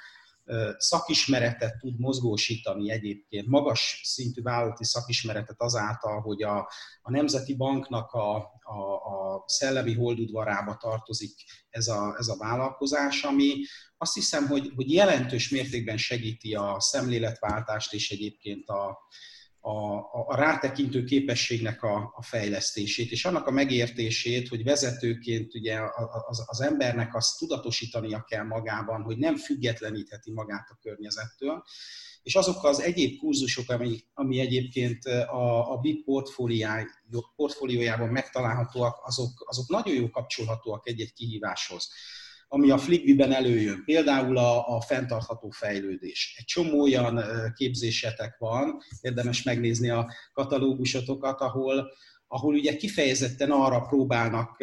szakismeretet 0.78 1.78
tud 1.80 2.00
mozgósítani 2.00 2.92
egyébként, 2.92 3.48
magas 3.48 4.02
szintű 4.04 4.42
vállalati 4.42 4.84
szakismeretet 4.84 5.62
azáltal, 5.62 6.22
hogy 6.22 6.44
a, 6.44 6.58
a 7.02 7.12
Nemzeti 7.12 7.56
Banknak 7.56 8.12
a, 8.12 8.36
a, 8.62 8.94
a 8.94 9.44
szellemi 9.48 9.94
holdudvarába 9.94 10.78
tartozik 10.78 11.34
ez 11.70 11.88
a, 11.88 12.16
ez 12.18 12.28
a 12.28 12.38
vállalkozás, 12.38 13.24
ami 13.24 13.54
azt 13.98 14.14
hiszem, 14.14 14.48
hogy, 14.48 14.72
hogy 14.76 14.94
jelentős 14.94 15.50
mértékben 15.50 15.98
segíti 15.98 16.56
a 16.56 16.76
szemléletváltást 16.80 17.94
és 17.94 18.12
egyébként 18.12 18.68
a, 18.68 18.98
a, 19.62 19.96
a 20.28 20.36
rátekintő 20.36 21.04
képességnek 21.04 21.84
a, 21.84 22.14
a 22.16 22.22
fejlesztését, 22.22 23.12
és 23.12 23.26
annak 23.26 23.48
a 23.48 23.52
megértését, 23.52 24.48
hogy 24.48 24.64
vezetőként 24.64 25.56
ugye 25.56 25.80
az, 26.28 26.44
az 26.46 26.62
embernek 26.62 27.16
azt 27.16 27.38
tudatosítania 27.38 28.24
kell 28.24 28.44
magában, 28.44 29.02
hogy 29.02 29.18
nem 29.18 29.36
függetlenítheti 29.38 30.32
magát 30.32 30.68
a 30.70 30.78
környezettől, 30.82 31.64
és 32.24 32.36
azok 32.36 32.64
az 32.64 32.82
egyéb 32.82 33.18
kurzusok, 33.18 33.70
ami, 33.70 34.00
ami 34.14 34.40
egyébként 34.40 35.06
a, 35.06 35.72
a 35.72 35.78
BIP 35.78 36.06
portfóliójában 37.36 38.10
megtalálhatóak, 38.10 39.00
azok, 39.04 39.44
azok 39.46 39.70
nagyon 39.70 39.96
jó 39.96 40.10
kapcsolhatóak 40.10 40.88
egy-egy 40.88 41.14
kihíváshoz 41.14 41.90
ami 42.54 42.72
a 42.72 42.78
Flickby-ben 42.78 43.32
előjön. 43.32 43.84
Például 43.86 44.38
a, 44.38 44.76
a 44.76 44.82
fenntartható 44.82 45.50
fejlődés. 45.50 46.36
Egy 46.38 46.46
csomó 46.46 46.82
olyan 46.82 47.24
képzésetek 47.56 48.38
van, 48.38 48.78
érdemes 49.02 49.44
megnézni 49.44 49.90
a 49.90 50.14
katalógusotokat, 50.34 51.42
ahol, 51.42 51.92
ahol 52.28 52.54
ugye 52.54 52.76
kifejezetten 52.76 53.52
arra 53.52 53.82
próbálnak 53.82 54.58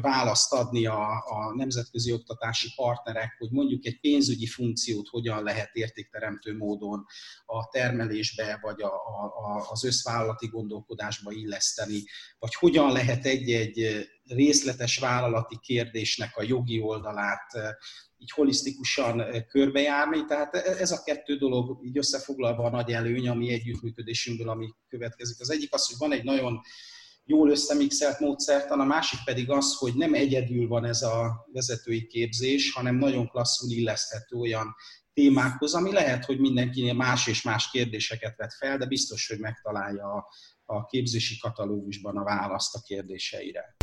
választ 0.00 0.52
adni 0.52 0.86
a, 0.86 1.08
a 1.10 1.54
nemzetközi 1.56 2.12
oktatási 2.12 2.68
partnerek, 2.76 3.36
hogy 3.38 3.50
mondjuk 3.50 3.86
egy 3.86 4.00
pénzügyi 4.00 4.46
funkciót 4.46 5.08
hogyan 5.08 5.42
lehet 5.42 5.74
értékteremtő 5.74 6.56
módon 6.56 7.04
a 7.46 7.68
termelésbe, 7.68 8.58
vagy 8.62 8.82
a, 8.82 8.94
a, 8.94 9.66
az 9.70 9.84
összvállalati 9.84 10.46
gondolkodásba 10.46 11.32
illeszteni, 11.32 12.02
vagy 12.38 12.54
hogyan 12.54 12.92
lehet 12.92 13.24
egy-egy 13.24 14.08
részletes 14.26 14.98
vállalati 14.98 15.58
kérdésnek 15.62 16.36
a 16.36 16.42
jogi 16.42 16.80
oldalát 16.80 17.52
így 18.18 18.30
holisztikusan 18.30 19.22
körbejárni. 19.48 20.24
Tehát 20.24 20.54
e, 20.54 20.58
ez 20.78 20.90
a 20.90 21.02
kettő 21.02 21.36
dolog 21.36 21.84
így 21.84 21.98
összefoglalva 21.98 22.64
a 22.64 22.70
nagy 22.70 22.92
előny, 22.92 23.28
ami 23.28 23.52
együttműködésünkből, 23.52 24.48
ami 24.48 24.74
következik. 24.88 25.40
Az 25.40 25.50
egyik 25.50 25.74
az, 25.74 25.86
hogy 25.86 25.96
van 25.98 26.18
egy 26.18 26.24
nagyon 26.24 26.60
jól 27.24 27.50
összemixelt 27.50 28.20
módszertan, 28.20 28.80
a 28.80 28.84
másik 28.84 29.18
pedig 29.24 29.50
az, 29.50 29.74
hogy 29.74 29.94
nem 29.94 30.14
egyedül 30.14 30.68
van 30.68 30.84
ez 30.84 31.02
a 31.02 31.46
vezetői 31.52 32.06
képzés, 32.06 32.72
hanem 32.72 32.96
nagyon 32.96 33.28
klasszul 33.28 33.70
illeszthető 33.70 34.36
olyan 34.36 34.74
témákhoz, 35.12 35.74
ami 35.74 35.92
lehet, 35.92 36.24
hogy 36.24 36.38
mindenkinél 36.38 36.92
más 36.92 37.26
és 37.26 37.42
más 37.42 37.70
kérdéseket 37.70 38.36
vet 38.36 38.54
fel, 38.54 38.78
de 38.78 38.86
biztos, 38.86 39.28
hogy 39.28 39.38
megtalálja 39.38 40.26
a, 40.64 40.84
képzési 40.84 41.38
katalógusban 41.38 42.16
a 42.16 42.24
választ 42.24 42.74
a 42.74 42.82
kérdéseire. 42.86 43.73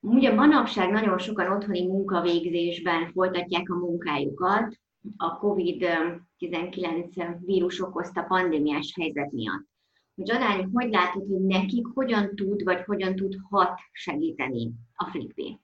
Ugye 0.00 0.34
manapság 0.34 0.90
nagyon 0.90 1.18
sokan 1.18 1.52
otthoni 1.52 1.86
munkavégzésben 1.86 3.12
folytatják 3.12 3.70
a 3.70 3.78
munkájukat 3.78 4.78
a 5.16 5.38
COVID-19 5.38 7.36
vírus 7.44 7.80
okozta 7.80 8.22
pandémiás 8.22 8.94
helyzet 9.00 9.32
miatt. 9.32 9.68
Zsadány, 10.16 10.68
hogy 10.72 10.90
látod, 10.90 11.26
hogy 11.28 11.40
nekik 11.40 11.86
hogyan 11.94 12.34
tud, 12.34 12.64
vagy 12.64 12.82
hogyan 12.84 13.16
tudhat 13.16 13.80
segíteni 13.92 14.72
a 14.94 15.04
Flipé? 15.10 15.58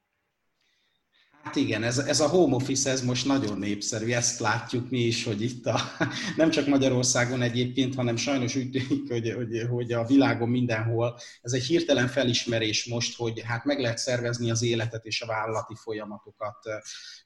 Hát 1.47 1.57
igen, 1.57 1.83
ez, 1.83 1.99
ez 1.99 2.21
a 2.21 2.29
home 2.29 2.55
office, 2.55 2.91
ez 2.91 3.03
most 3.03 3.27
nagyon 3.27 3.59
népszerű, 3.59 4.13
ezt 4.13 4.41
látjuk 4.41 4.91
mi 4.91 4.99
is, 4.99 5.25
hogy 5.25 5.43
itt 5.43 5.67
a, 5.67 5.81
nem 6.37 6.51
csak 6.51 6.67
Magyarországon 6.67 7.43
egyébként, 7.43 7.95
hanem 7.95 8.17
sajnos 8.17 8.57
úgy 8.57 8.71
tűnik, 8.71 9.09
hogy, 9.09 9.33
hogy, 9.33 9.67
hogy 9.71 9.93
a 9.93 10.05
világon 10.05 10.49
mindenhol. 10.49 11.19
Ez 11.43 11.53
egy 11.53 11.65
hirtelen 11.65 12.09
felismerés 12.09 12.85
most, 12.85 13.17
hogy 13.17 13.41
hát 13.41 13.65
meg 13.65 13.81
lehet 13.81 13.99
szervezni 13.99 14.51
az 14.51 14.63
életet 14.63 15.05
és 15.05 15.23
a 15.23 15.27
vállalati 15.27 15.75
folyamatokat 15.75 16.59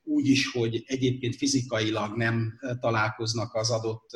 úgy 0.03 0.27
is, 0.27 0.50
hogy 0.53 0.83
egyébként 0.87 1.37
fizikailag 1.37 2.17
nem 2.17 2.59
találkoznak 2.81 3.55
az 3.55 3.71
adott 3.71 4.09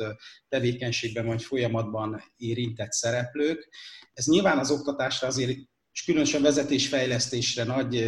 tevékenységben 0.49 1.25
vagy 1.25 1.43
folyamatban 1.43 2.23
érintett 2.37 2.91
szereplők. 2.91 3.69
Ez 4.13 4.25
nyilván 4.25 4.57
az 4.57 4.71
oktatásra 4.71 5.27
azért 5.27 5.57
és 5.91 6.03
különösen 6.03 6.41
vezetésfejlesztésre 6.41 7.63
nagy 7.63 8.07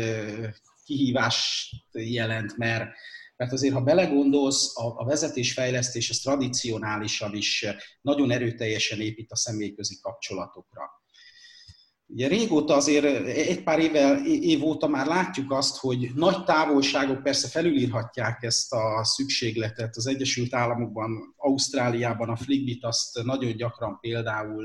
kihívást 0.87 1.75
jelent, 1.91 2.57
mert, 2.57 2.89
mert 3.35 3.51
azért, 3.51 3.73
ha 3.73 3.81
belegondolsz, 3.81 4.77
a, 4.77 4.93
a 4.99 5.05
vezetésfejlesztés 5.05 6.09
az 6.09 6.17
tradicionálisan 6.17 7.35
is 7.35 7.65
nagyon 8.01 8.31
erőteljesen 8.31 8.99
épít 8.99 9.31
a 9.31 9.35
személyközi 9.35 9.97
kapcsolatokra. 10.01 10.81
Ugye 12.09 12.27
régóta 12.27 12.75
azért, 12.75 13.05
egy 13.27 13.63
pár 13.63 13.79
éve, 13.79 14.21
év 14.25 14.63
óta 14.63 14.87
már 14.87 15.05
látjuk 15.05 15.51
azt, 15.51 15.77
hogy 15.77 16.11
nagy 16.15 16.43
távolságok 16.43 17.23
persze 17.23 17.47
felülírhatják 17.47 18.43
ezt 18.43 18.73
a 18.73 19.03
szükségletet. 19.03 19.95
Az 19.95 20.07
Egyesült 20.07 20.53
Államokban, 20.53 21.33
Ausztráliában 21.37 22.29
a 22.29 22.35
Fligbit 22.35 22.83
azt 22.83 23.23
nagyon 23.23 23.55
gyakran 23.55 23.99
például 23.99 24.63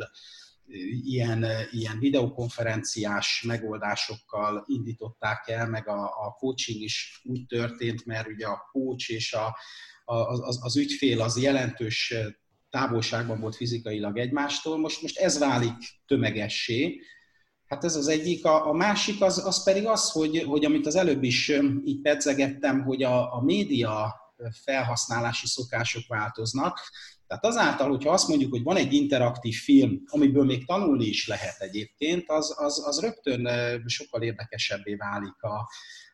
ilyen, 1.05 1.47
ilyen 1.71 1.99
videokonferenciás 1.99 3.45
megoldásokkal 3.47 4.65
indították 4.67 5.49
el, 5.49 5.69
meg 5.69 5.89
a, 5.89 6.03
a 6.05 6.37
coaching 6.39 6.81
is 6.81 7.21
úgy 7.25 7.47
történt, 7.47 8.05
mert 8.05 8.29
ugye 8.29 8.47
a 8.47 8.69
coach 8.73 9.11
és 9.11 9.33
a, 9.33 9.57
a, 10.05 10.15
az, 10.15 10.59
az 10.63 10.77
ügyfél 10.77 11.21
az 11.21 11.41
jelentős 11.41 12.15
távolságban 12.71 13.41
volt 13.41 13.57
fizikailag 13.57 14.19
egymástól, 14.19 14.79
most, 14.79 15.03
most 15.03 15.19
ez 15.19 15.39
válik 15.39 15.77
tömegessé. 16.07 17.01
Hát 17.67 17.85
ez 17.85 17.97
az 17.97 18.09
egyik. 18.09 18.45
A, 18.45 18.69
a 18.69 18.73
másik 18.73 19.21
az, 19.21 19.47
az 19.47 19.63
pedig 19.63 19.87
az, 19.87 20.11
hogy, 20.11 20.43
hogy 20.43 20.65
amit 20.65 20.87
az 20.87 20.95
előbb 20.95 21.23
is 21.23 21.53
így 21.85 22.01
pedzegettem, 22.01 22.83
hogy 22.83 23.03
a, 23.03 23.35
a 23.35 23.43
média 23.43 24.15
felhasználási 24.65 25.47
szokások 25.47 26.07
változnak. 26.07 26.81
Tehát 27.33 27.47
azáltal, 27.47 27.89
hogyha 27.89 28.13
azt 28.13 28.29
mondjuk, 28.29 28.51
hogy 28.51 28.63
van 28.63 28.77
egy 28.77 28.93
interaktív 28.93 29.55
film, 29.55 30.03
amiből 30.07 30.45
még 30.45 30.67
tanulni 30.67 31.05
is 31.05 31.27
lehet 31.27 31.61
egyébként, 31.61 32.31
az, 32.31 32.55
az, 32.59 32.87
az 32.87 33.01
rögtön 33.01 33.49
sokkal 33.87 34.23
érdekesebbé 34.23 34.95
válik 34.95 35.43
a, 35.43 35.69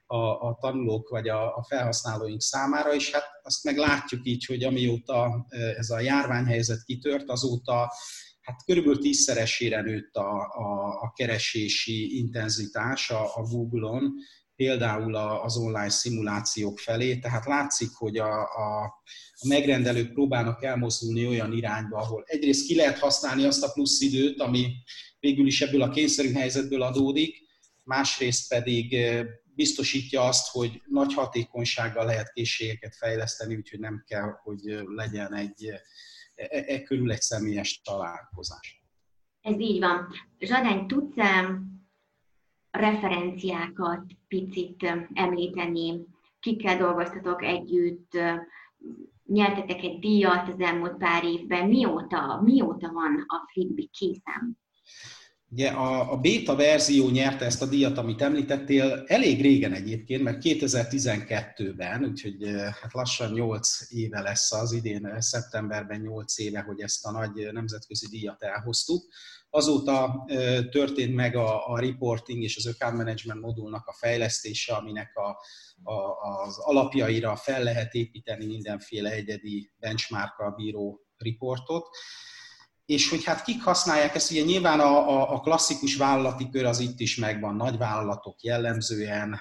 a, 0.06 0.48
a 0.48 0.58
tanulók 0.60 1.08
vagy 1.08 1.28
a, 1.28 1.56
a 1.56 1.64
felhasználóink 1.68 2.40
számára, 2.40 2.94
és 2.94 3.10
hát 3.10 3.24
azt 3.42 3.64
meg 3.64 3.76
látjuk 3.76 4.26
így, 4.26 4.44
hogy 4.44 4.64
amióta 4.64 5.46
ez 5.76 5.90
a 5.90 6.00
járványhelyzet 6.00 6.84
kitört, 6.84 7.30
azóta 7.30 7.92
hát 8.40 8.64
körülbelül 8.64 8.98
tízszeresére 8.98 9.80
nőtt 9.80 10.14
a, 10.14 10.30
a, 10.40 11.00
a 11.00 11.12
keresési 11.16 12.18
intenzitás 12.18 13.10
a, 13.10 13.22
a 13.34 13.42
Google-on, 13.42 14.12
például 14.58 15.14
az 15.14 15.56
online 15.56 15.88
szimulációk 15.88 16.78
felé, 16.78 17.18
tehát 17.18 17.46
látszik, 17.46 17.90
hogy 17.94 18.18
a, 18.18 18.40
a, 18.40 18.84
a 19.32 19.46
megrendelők 19.48 20.12
próbálnak 20.12 20.64
elmozdulni 20.64 21.26
olyan 21.26 21.52
irányba, 21.52 21.96
ahol 21.96 22.24
egyrészt 22.26 22.66
ki 22.66 22.74
lehet 22.74 22.98
használni 22.98 23.44
azt 23.44 23.62
a 23.62 23.72
plusz 23.72 24.00
időt, 24.00 24.40
ami 24.40 24.74
végül 25.20 25.46
is 25.46 25.60
ebből 25.60 25.82
a 25.82 25.90
kényszerű 25.90 26.32
helyzetből 26.32 26.82
adódik, 26.82 27.36
másrészt 27.84 28.48
pedig 28.48 28.96
biztosítja 29.54 30.22
azt, 30.22 30.48
hogy 30.50 30.82
nagy 30.86 31.14
hatékonysággal 31.14 32.04
lehet 32.04 32.32
készségeket 32.32 32.96
fejleszteni, 32.96 33.56
úgyhogy 33.56 33.80
nem 33.80 34.04
kell, 34.06 34.38
hogy 34.42 34.60
legyen 34.84 35.34
egy 35.34 35.66
e, 36.34 36.64
e 36.66 36.82
körül 36.82 37.12
egy 37.12 37.20
személyes 37.20 37.80
találkozás. 37.80 38.82
Ez 39.42 39.60
így 39.60 39.78
van. 39.78 40.08
Zsadány, 40.38 40.86
tudsz 40.86 41.16
referenciákat 42.78 44.02
picit 44.28 44.94
említeni, 45.14 46.06
kikkel 46.40 46.78
dolgoztatok 46.78 47.42
együtt, 47.42 48.10
nyertetek 49.24 49.82
egy 49.82 49.98
díjat 49.98 50.48
az 50.48 50.60
elmúlt 50.60 50.96
pár 50.96 51.24
évben, 51.24 51.68
mióta, 51.68 52.40
mióta 52.44 52.92
van 52.92 53.24
a 53.26 53.50
Fligbi 53.52 53.90
készen? 53.92 54.58
Ugye 55.50 55.68
a, 55.68 56.12
a 56.12 56.16
beta 56.16 56.56
verzió 56.56 57.08
nyerte 57.08 57.44
ezt 57.44 57.62
a 57.62 57.66
díjat, 57.66 57.98
amit 57.98 58.22
említettél, 58.22 59.04
elég 59.06 59.40
régen 59.40 59.72
egyébként, 59.72 60.22
mert 60.22 60.38
2012-ben, 60.42 62.04
úgyhogy 62.04 62.44
hát 62.80 62.92
lassan 62.92 63.32
8 63.32 63.92
éve 63.92 64.20
lesz 64.20 64.52
az 64.52 64.72
idén, 64.72 65.14
szeptemberben 65.18 66.00
8 66.00 66.38
éve, 66.38 66.60
hogy 66.60 66.80
ezt 66.80 67.06
a 67.06 67.10
nagy 67.10 67.52
nemzetközi 67.52 68.06
díjat 68.10 68.42
elhoztuk. 68.42 69.04
Azóta 69.50 70.24
történt 70.70 71.14
meg 71.14 71.36
a, 71.36 71.72
a 71.72 71.78
reporting 71.78 72.42
és 72.42 72.56
az 72.56 72.66
account 72.66 72.96
management 72.96 73.40
modulnak 73.40 73.86
a 73.86 73.92
fejlesztése, 73.92 74.74
aminek 74.74 75.16
a, 75.16 75.28
a, 75.90 75.94
az 76.44 76.58
alapjaira 76.58 77.36
fel 77.36 77.62
lehet 77.62 77.94
építeni 77.94 78.46
mindenféle 78.46 79.10
egyedi 79.10 79.72
benchmarkkal 79.78 80.50
bíró 80.50 81.00
riportot 81.16 81.88
és 82.88 83.10
hogy 83.10 83.24
hát 83.24 83.42
kik 83.42 83.62
használják 83.62 84.14
ezt, 84.14 84.30
ugye 84.30 84.42
nyilván 84.42 84.80
a, 84.80 85.08
a, 85.08 85.34
a 85.34 85.40
klasszikus 85.40 85.96
vállalati 85.96 86.48
kör 86.50 86.64
az 86.64 86.78
itt 86.78 87.00
is 87.00 87.16
megvan, 87.16 87.56
nagy 87.56 87.76
vállalatok 87.76 88.42
jellemzően. 88.42 89.38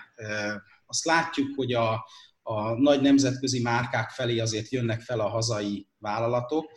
Azt 0.85 1.05
látjuk, 1.05 1.55
hogy 1.55 1.73
a, 1.73 2.05
a 2.41 2.73
nagy 2.73 3.01
nemzetközi 3.01 3.61
márkák 3.61 4.09
felé 4.09 4.39
azért 4.39 4.69
jönnek 4.69 5.01
fel 5.01 5.19
a 5.19 5.29
hazai 5.29 5.87
vállalatok. 5.97 6.71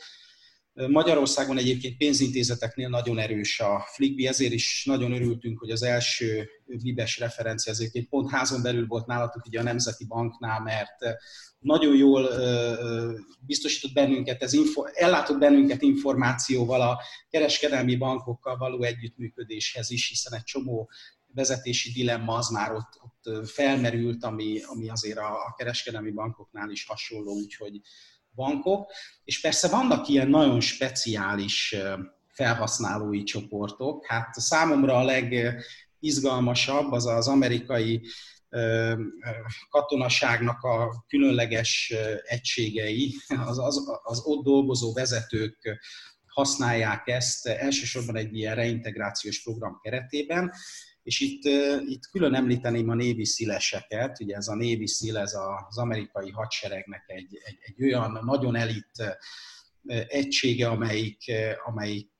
Magyarországon 0.73 1.59
egyébként 1.59 1.97
pénzintézeteknél 1.97 2.89
nagyon 2.89 3.19
erős 3.19 3.61
a 3.61 3.85
Flickby, 3.87 4.27
ezért 4.27 4.53
is 4.53 4.85
nagyon 4.85 5.12
örültünk, 5.12 5.59
hogy 5.59 5.71
az 5.71 5.83
első 5.83 6.49
libes 6.67 7.19
referencia 7.19 7.73
ezért 7.73 8.09
pont 8.09 8.31
házon 8.31 8.62
belül 8.62 8.87
volt 8.87 9.07
nálatok 9.07 9.47
ugye 9.47 9.61
a 9.61 9.62
Nemzeti 9.62 10.05
Banknál, 10.05 10.61
mert 10.61 11.19
nagyon 11.59 11.97
jól 11.97 12.29
biztosított 13.41 13.93
bennünket, 13.93 14.43
ez 14.43 14.53
info, 14.53 14.85
ellátott 14.85 15.39
bennünket 15.39 15.83
információval 15.83 16.81
a 16.81 17.00
kereskedelmi 17.31 17.97
bankokkal 17.97 18.57
való 18.57 18.83
együttműködéshez 18.83 19.91
is, 19.91 20.09
hiszen 20.09 20.35
egy 20.35 20.45
csomó 20.45 20.91
vezetési 21.35 21.93
dilemma 21.93 22.35
az 22.35 22.49
már 22.49 22.73
ott, 22.73 23.00
ott 23.03 23.49
felmerült, 23.49 24.25
ami, 24.25 24.61
ami 24.62 24.89
azért 24.89 25.19
a, 25.19 25.33
a 25.33 25.55
kereskedelmi 25.57 26.11
bankoknál 26.11 26.71
is 26.71 26.85
hasonló, 26.85 27.33
úgyhogy 27.33 27.81
bankok. 28.40 28.90
És 29.25 29.40
persze 29.40 29.68
vannak 29.68 30.09
ilyen 30.09 30.28
nagyon 30.28 30.61
speciális 30.61 31.76
felhasználói 32.28 33.23
csoportok. 33.23 34.06
Hát 34.06 34.35
számomra 34.35 34.97
a 34.97 35.04
legizgalmasabb 35.04 36.92
az 36.92 37.06
az 37.06 37.28
amerikai 37.28 38.02
katonaságnak 39.68 40.62
a 40.62 41.04
különleges 41.09 41.94
egységei, 42.23 43.14
az, 43.47 43.59
az, 43.59 44.00
az 44.02 44.20
ott 44.25 44.44
dolgozó 44.44 44.92
vezetők 44.92 45.80
használják 46.26 47.09
ezt 47.09 47.47
elsősorban 47.47 48.16
egy 48.16 48.37
ilyen 48.37 48.54
reintegrációs 48.54 49.42
program 49.42 49.78
keretében, 49.82 50.52
és 51.02 51.21
itt, 51.21 51.42
itt 51.88 52.07
külön 52.11 52.35
említeném 52.35 52.88
a 52.88 52.95
Navy 52.95 53.25
szíleseket, 53.25 54.21
ugye 54.21 54.37
ez 54.37 54.49
a 54.49 54.54
Navy 54.54 54.87
szíl, 54.87 55.19
ez 55.19 55.33
az 55.69 55.78
amerikai 55.78 56.30
hadseregnek 56.30 57.04
egy, 57.07 57.40
egy, 57.45 57.59
egy 57.61 57.85
olyan 57.85 58.19
nagyon 58.25 58.57
elit 58.57 59.19
egysége, 60.06 60.69
amelyik, 60.69 61.32
amelyik 61.65 62.13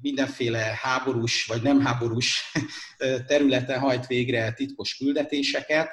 mindenféle 0.00 0.78
háborús 0.82 1.46
vagy 1.46 1.62
nem 1.62 1.80
háborús 1.80 2.52
területen 3.26 3.78
hajt 3.78 4.06
végre 4.06 4.52
titkos 4.52 4.96
küldetéseket, 4.96 5.90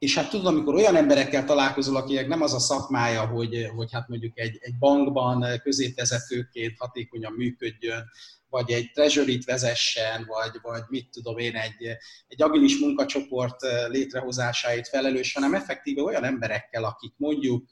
és 0.00 0.14
hát 0.14 0.30
tudod, 0.30 0.46
amikor 0.46 0.74
olyan 0.74 0.96
emberekkel 0.96 1.44
találkozol, 1.44 1.96
akinek 1.96 2.28
nem 2.28 2.42
az 2.42 2.54
a 2.54 2.58
szakmája, 2.58 3.26
hogy, 3.26 3.70
hogy 3.74 3.92
hát 3.92 4.08
mondjuk 4.08 4.38
egy, 4.38 4.58
egy 4.60 4.78
bankban 4.78 5.60
középvezetőként 5.62 6.74
hatékonyan 6.78 7.32
működjön, 7.32 8.04
vagy 8.48 8.70
egy 8.70 8.90
treasury-t 8.92 9.44
vezessen, 9.44 10.26
vagy, 10.26 10.60
vagy 10.62 10.82
mit 10.88 11.08
tudom 11.10 11.38
én, 11.38 11.56
egy, 11.56 11.96
egy 12.28 12.42
agilis 12.42 12.78
munkacsoport 12.78 13.56
létrehozásáért 13.88 14.88
felelős, 14.88 15.32
hanem 15.32 15.54
effektíve 15.54 16.02
olyan 16.02 16.24
emberekkel, 16.24 16.84
akik 16.84 17.12
mondjuk 17.16 17.68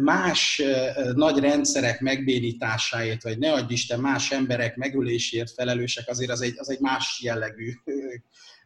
más 0.00 0.62
nagy 1.14 1.38
rendszerek 1.38 2.00
megbénításáért, 2.00 3.22
vagy 3.22 3.38
ne 3.38 3.52
adj 3.52 3.72
Isten, 3.72 4.00
más 4.00 4.30
emberek 4.30 4.76
megöléséért 4.76 5.52
felelősek, 5.52 6.08
azért 6.08 6.30
az 6.30 6.40
egy, 6.40 6.54
az 6.58 6.70
egy 6.70 6.80
más 6.80 7.20
jellegű 7.22 7.72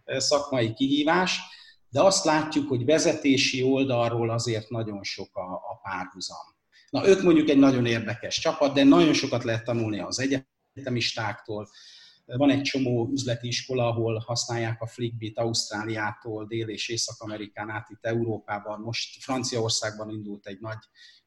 szakmai 0.07 0.73
kihívás, 0.73 1.39
de 1.93 2.03
azt 2.03 2.25
látjuk, 2.25 2.69
hogy 2.69 2.85
vezetési 2.85 3.63
oldalról 3.63 4.31
azért 4.31 4.69
nagyon 4.69 5.03
sok 5.03 5.37
a, 5.37 5.53
a 5.53 5.81
párhuzam. 5.83 6.57
Na, 6.91 7.09
ők 7.09 7.23
mondjuk 7.23 7.49
egy 7.49 7.59
nagyon 7.59 7.87
érdekes 7.87 8.39
csapat, 8.39 8.75
de 8.75 8.85
nagyon 8.85 9.13
sokat 9.13 9.45
lehet 9.45 9.65
tanulni 9.65 10.01
az 10.01 10.21
egyetemistáktól, 10.21 11.69
van 12.25 12.51
egy 12.51 12.63
csomó 12.63 13.09
üzleti 13.13 13.47
iskola, 13.47 13.89
ahol 13.89 14.23
használják 14.27 14.81
a 14.83 14.87
Flickbit 14.87 15.39
Ausztráliától, 15.39 16.47
Dél- 16.47 16.69
és 16.69 16.89
Észak-Amerikán 16.89 17.71
át 17.71 17.91
itt 17.91 18.05
Európában. 18.05 18.81
Most 18.81 19.23
Franciaországban 19.23 20.11
indult 20.11 20.47
egy 20.47 20.61
nagy 20.61 20.79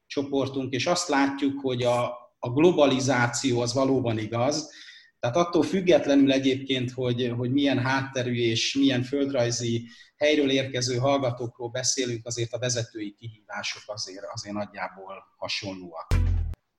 csoportunk, 0.06 0.72
és 0.72 0.86
azt 0.86 1.08
látjuk, 1.08 1.60
hogy 1.60 1.82
a, 1.82 2.04
a 2.38 2.50
globalizáció 2.50 3.60
az 3.60 3.74
valóban 3.74 4.18
igaz, 4.18 4.70
tehát 5.20 5.36
attól 5.36 5.62
függetlenül 5.62 6.32
egyébként, 6.32 6.90
hogy, 6.90 7.32
hogy 7.36 7.52
milyen 7.52 7.78
hátterű 7.78 8.34
és 8.34 8.74
milyen 8.74 9.02
földrajzi 9.02 9.88
helyről 10.16 10.50
érkező 10.50 10.96
hallgatókról 10.96 11.68
beszélünk, 11.68 12.26
azért 12.26 12.52
a 12.52 12.58
vezetői 12.58 13.14
kihívások 13.14 13.82
azért, 13.86 14.24
azért 14.32 14.54
nagyjából 14.54 15.14
hasonlóak. 15.36 16.06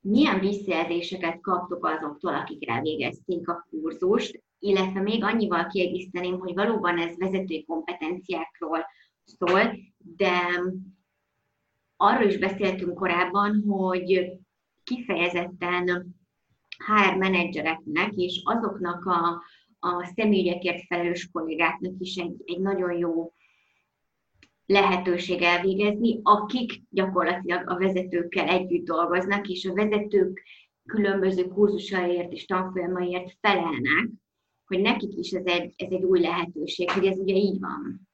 Milyen 0.02 0.40
visszajelzéseket 0.40 1.42
kaptok 1.42 1.86
azoktól, 1.86 2.36
akik 2.36 2.70
elvégezték 2.70 3.48
a 3.48 3.68
kurzust, 3.70 4.42
illetve 4.60 5.02
még 5.02 5.24
annyival 5.24 5.68
kiegészíteném, 5.68 6.40
hogy 6.40 6.54
valóban 6.54 7.00
ez 7.00 7.18
vezetői 7.18 7.66
kompetenciákról 7.66 8.86
szól, 9.24 9.78
de 9.98 10.32
arról 11.98 12.30
is 12.30 12.38
beszéltünk 12.38 12.94
korábban, 12.94 13.64
hogy 13.68 14.32
kifejezetten 14.84 16.16
HR 16.86 17.18
menedzsereknek 17.18 18.14
és 18.16 18.42
azoknak 18.44 19.06
a, 19.06 19.44
a 19.80 20.12
személyekért 20.16 20.86
felelős 20.86 21.30
kollégáknak 21.32 21.94
is 22.00 22.16
egy, 22.16 22.42
egy 22.46 22.60
nagyon 22.60 22.98
jó 22.98 23.34
lehetőség 24.66 25.42
elvégezni, 25.42 26.20
akik 26.24 26.82
gyakorlatilag 26.90 27.70
a 27.70 27.78
vezetőkkel 27.78 28.48
együtt 28.48 28.86
dolgoznak, 28.86 29.48
és 29.48 29.66
a 29.66 29.74
vezetők 29.74 30.44
különböző 30.86 31.48
kurzusaiért 31.48 32.32
és 32.32 32.46
tanfolyamaiért 32.46 33.38
felelnek, 33.42 34.10
hogy 34.66 34.80
nekik 34.80 35.18
is 35.18 35.32
ez 35.32 35.46
egy, 35.46 35.74
ez 35.76 35.92
egy 35.92 36.04
új 36.04 36.20
lehetőség, 36.20 36.92
hogy 36.92 37.06
ez 37.06 37.18
ugye 37.18 37.36
így 37.36 37.60
van. 37.60 38.07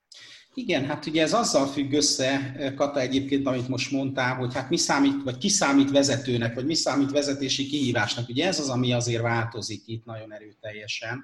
Igen, 0.56 0.86
hát 0.86 1.06
ugye 1.06 1.22
ez 1.22 1.34
azzal 1.34 1.68
függ 1.68 1.94
össze, 1.94 2.56
Kata 2.76 3.00
egyébként, 3.00 3.48
amit 3.48 3.68
most 3.68 3.92
mondtál, 3.92 4.36
hogy 4.36 4.54
hát 4.54 4.70
mi 4.70 4.78
számít, 4.78 5.24
vagy 5.24 5.38
ki 5.38 5.50
számít 5.50 5.92
vezetőnek, 5.92 6.54
vagy 6.54 6.66
mi 6.66 6.76
számít 6.76 7.12
vezetési 7.12 7.66
kihívásnak. 7.66 8.30
Ugye 8.30 8.48
ez 8.48 8.60
az, 8.60 8.70
ami 8.70 8.94
azért 8.94 9.22
változik 9.22 9.84
itt 9.86 10.06
nagyon 10.06 10.34
erőteljesen 10.34 11.24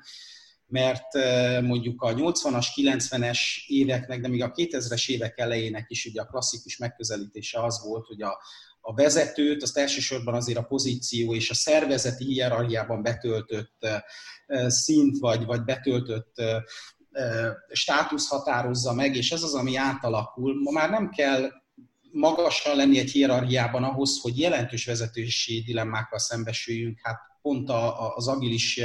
mert 0.69 1.13
mondjuk 1.61 2.01
a 2.01 2.13
80-as, 2.13 2.65
90-es 2.75 3.39
éveknek, 3.67 4.21
de 4.21 4.27
még 4.27 4.43
a 4.43 4.51
2000-es 4.51 5.09
évek 5.09 5.39
elejének 5.39 5.85
is 5.87 6.05
ugye 6.05 6.21
a 6.21 6.25
klasszikus 6.25 6.77
megközelítése 6.77 7.63
az 7.63 7.83
volt, 7.83 8.05
hogy 8.05 8.21
a, 8.21 8.41
a 8.81 8.93
vezetőt, 8.93 9.63
azt 9.63 9.77
elsősorban 9.77 10.33
azért 10.33 10.57
a 10.57 10.63
pozíció 10.63 11.35
és 11.35 11.49
a 11.49 11.53
szervezeti 11.53 12.25
hierarchiában 12.25 13.01
betöltött 13.01 13.87
szint, 14.67 15.17
vagy, 15.17 15.45
vagy 15.45 15.63
betöltött 15.63 16.41
státusz 17.71 18.27
határozza 18.27 18.93
meg, 18.93 19.15
és 19.15 19.31
ez 19.31 19.43
az, 19.43 19.53
ami 19.53 19.75
átalakul. 19.75 20.61
Ma 20.61 20.71
már 20.71 20.89
nem 20.89 21.09
kell 21.09 21.49
magasan 22.11 22.75
lenni 22.75 22.99
egy 22.99 23.11
hierarchiában 23.11 23.83
ahhoz, 23.83 24.19
hogy 24.21 24.39
jelentős 24.39 24.85
vezetősi 24.85 25.61
dilemmákkal 25.65 26.19
szembesüljünk. 26.19 26.99
Hát 27.01 27.19
pont 27.41 27.69
az 28.15 28.27
agilis 28.27 28.81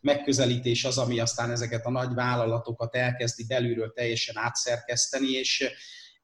megközelítés 0.00 0.84
az, 0.84 0.98
ami 0.98 1.18
aztán 1.18 1.50
ezeket 1.50 1.86
a 1.86 1.90
nagy 1.90 2.14
vállalatokat 2.14 2.94
elkezdi 2.94 3.46
belülről 3.46 3.92
teljesen 3.92 4.36
átszerkeszteni, 4.36 5.30
és 5.30 5.70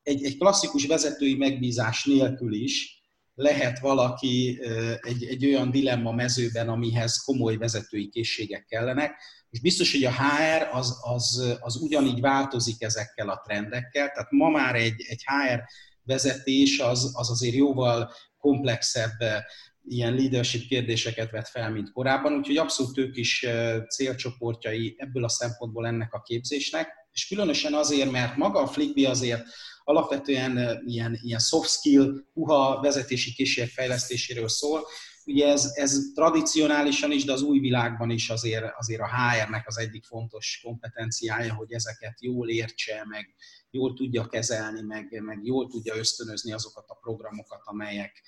egy, 0.02 0.24
egy 0.24 0.38
klasszikus 0.38 0.86
vezetői 0.86 1.34
megbízás 1.36 2.04
nélkül 2.04 2.52
is 2.52 2.97
lehet 3.38 3.78
valaki 3.78 4.60
egy, 5.00 5.24
egy 5.24 5.46
olyan 5.46 5.70
dilemma 5.70 6.12
mezőben, 6.12 6.68
amihez 6.68 7.16
komoly 7.16 7.56
vezetői 7.56 8.08
készségek 8.08 8.64
kellenek, 8.64 9.20
és 9.50 9.60
biztos, 9.60 9.92
hogy 9.92 10.04
a 10.04 10.12
HR 10.12 10.68
az, 10.72 10.98
az, 11.02 11.56
az 11.60 11.76
ugyanígy 11.76 12.20
változik 12.20 12.82
ezekkel 12.82 13.28
a 13.28 13.42
trendekkel, 13.46 14.10
tehát 14.10 14.30
ma 14.30 14.48
már 14.48 14.74
egy, 14.74 15.04
egy 15.08 15.24
HR 15.24 15.62
vezetés 16.02 16.78
az, 16.78 17.12
az 17.14 17.30
azért 17.30 17.54
jóval 17.54 18.12
komplexebb 18.38 19.18
ilyen 19.84 20.14
leadership 20.14 20.68
kérdéseket 20.68 21.30
vet 21.30 21.48
fel, 21.48 21.70
mint 21.70 21.92
korábban, 21.92 22.32
úgyhogy 22.32 22.56
abszolút 22.56 22.98
ők 22.98 23.16
is 23.16 23.46
célcsoportjai 23.88 24.94
ebből 24.98 25.24
a 25.24 25.28
szempontból 25.28 25.86
ennek 25.86 26.12
a 26.12 26.22
képzésnek, 26.22 26.88
és 27.12 27.26
különösen 27.26 27.74
azért, 27.74 28.10
mert 28.10 28.36
maga 28.36 28.60
a 28.60 28.66
Flickby 28.66 29.04
azért 29.04 29.46
alapvetően 29.84 30.82
ilyen, 30.86 31.18
ilyen 31.22 31.38
soft 31.38 31.70
skill, 31.70 32.24
puha 32.32 32.80
vezetési 32.80 33.32
készségek 33.32 33.70
fejlesztéséről 33.70 34.48
szól, 34.48 34.86
ugye 35.28 35.48
ez, 35.48 35.72
ez 35.74 35.98
tradicionálisan 36.14 37.12
is, 37.12 37.24
de 37.24 37.32
az 37.32 37.42
új 37.42 37.58
világban 37.58 38.10
is 38.10 38.30
azért, 38.30 38.64
azért 38.78 39.00
a 39.00 39.08
HR-nek 39.08 39.66
az 39.66 39.78
egyik 39.78 40.04
fontos 40.04 40.60
kompetenciája, 40.62 41.54
hogy 41.54 41.72
ezeket 41.72 42.22
jól 42.22 42.48
értse, 42.48 43.04
meg 43.08 43.34
jól 43.70 43.94
tudja 43.94 44.26
kezelni, 44.26 44.82
meg, 44.82 45.22
meg 45.22 45.44
jól 45.44 45.68
tudja 45.68 45.96
ösztönözni 45.96 46.52
azokat 46.52 46.84
a 46.88 46.94
programokat, 46.94 47.60
amelyek 47.64 48.22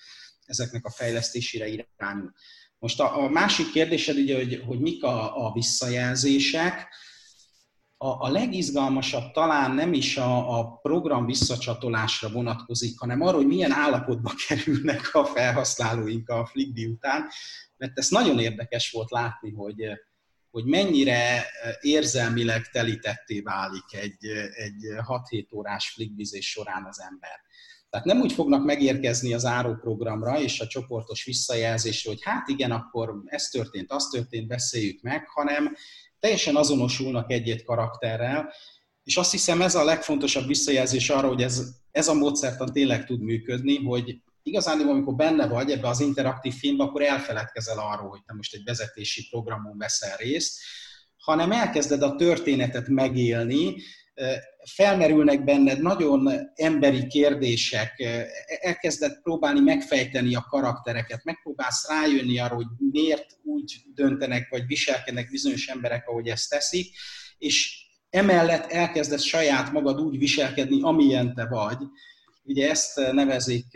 ezeknek 0.44 0.84
a 0.84 0.90
fejlesztésére 0.90 1.66
irányul. 1.68 2.32
Most 2.78 3.00
a, 3.00 3.22
a 3.22 3.28
másik 3.28 3.70
kérdésed 3.70 4.16
ugye, 4.16 4.36
hogy, 4.36 4.62
hogy 4.66 4.80
mik 4.80 5.02
a, 5.02 5.46
a 5.46 5.52
visszajelzések. 5.52 6.88
A, 8.02 8.26
a 8.26 8.30
legizgalmasabb 8.30 9.30
talán 9.32 9.74
nem 9.74 9.92
is 9.92 10.16
a, 10.16 10.58
a 10.58 10.78
program 10.82 11.26
visszacsatolásra 11.26 12.28
vonatkozik, 12.28 12.98
hanem 12.98 13.20
arra, 13.20 13.36
hogy 13.36 13.46
milyen 13.46 13.72
állapotba 13.72 14.32
kerülnek 14.48 15.14
a 15.14 15.24
felhasználóink 15.24 16.28
a 16.28 16.46
Flickby 16.46 16.86
után, 16.86 17.28
mert 17.76 17.98
ez 17.98 18.08
nagyon 18.08 18.38
érdekes 18.38 18.90
volt 18.90 19.10
látni, 19.10 19.52
hogy, 19.52 19.76
hogy 20.50 20.64
mennyire 20.64 21.44
érzelmileg 21.80 22.70
telítetté 22.70 23.40
válik 23.40 23.94
egy, 23.94 24.26
egy 24.56 24.84
6-7 25.30 25.54
órás 25.54 25.90
flickbizés 25.90 26.50
során 26.50 26.84
az 26.84 27.00
ember. 27.00 27.40
Tehát 27.90 28.06
nem 28.06 28.20
úgy 28.20 28.32
fognak 28.32 28.64
megérkezni 28.64 29.34
az 29.34 29.44
áróprogramra 29.44 30.40
és 30.40 30.60
a 30.60 30.66
csoportos 30.66 31.24
visszajelzésre, 31.24 32.10
hogy 32.10 32.22
hát 32.22 32.48
igen, 32.48 32.70
akkor 32.70 33.22
ez 33.24 33.48
történt, 33.48 33.92
az 33.92 34.08
történt, 34.08 34.46
beszéljük 34.46 35.02
meg, 35.02 35.28
hanem 35.28 35.74
teljesen 36.20 36.56
azonosulnak 36.56 37.33
egy-egy 37.33 37.64
karakterrel, 37.64 38.52
és 39.02 39.16
azt 39.16 39.30
hiszem 39.30 39.62
ez 39.62 39.74
a 39.74 39.85
legfontosabb 39.85 40.46
visszajelzés 40.46 41.11
arra, 41.11 41.28
hogy 41.28 41.42
ez, 41.42 41.62
ez 41.90 42.09
a 42.09 42.14
módszertan 42.14 42.72
tényleg 42.72 43.06
tud 43.06 43.20
működni, 43.20 43.85
hogy 43.85 44.22
igazán, 44.42 44.80
amikor 44.80 45.14
benne 45.14 45.48
vagy 45.48 45.70
ebbe 45.70 45.88
az 45.88 46.00
interaktív 46.00 46.54
filmbe, 46.54 46.85
akkor 46.85 47.02
elfeledkezel 47.02 47.78
arról, 47.78 48.09
hogy 48.09 48.22
te 48.26 48.35
most 48.35 48.54
egy 48.54 48.64
vezetési 48.64 49.28
programon 49.28 49.78
veszel 49.78 50.16
részt, 50.16 50.61
hanem 51.16 51.52
elkezded 51.52 52.02
a 52.02 52.14
történetet 52.16 52.88
megélni, 52.88 53.76
felmerülnek 54.64 55.44
benned 55.44 55.80
nagyon 55.80 56.30
emberi 56.54 57.06
kérdések, 57.06 58.02
elkezded 58.60 59.22
próbálni 59.22 59.60
megfejteni 59.60 60.34
a 60.34 60.46
karaktereket, 60.48 61.24
megpróbálsz 61.24 61.88
rájönni 61.88 62.38
arra, 62.38 62.54
hogy 62.54 62.66
miért 62.90 63.26
úgy 63.42 63.76
döntenek, 63.94 64.48
vagy 64.50 64.66
viselkednek 64.66 65.30
bizonyos 65.30 65.66
emberek, 65.66 66.08
ahogy 66.08 66.28
ezt 66.28 66.50
teszik, 66.50 66.96
és 67.38 67.84
emellett 68.10 68.72
elkezded 68.72 69.20
saját 69.20 69.72
magad 69.72 70.00
úgy 70.00 70.18
viselkedni, 70.18 70.82
amilyen 70.82 71.34
te 71.34 71.46
vagy. 71.46 71.78
Ugye 72.42 72.70
ezt 72.70 73.12
nevezik 73.12 73.66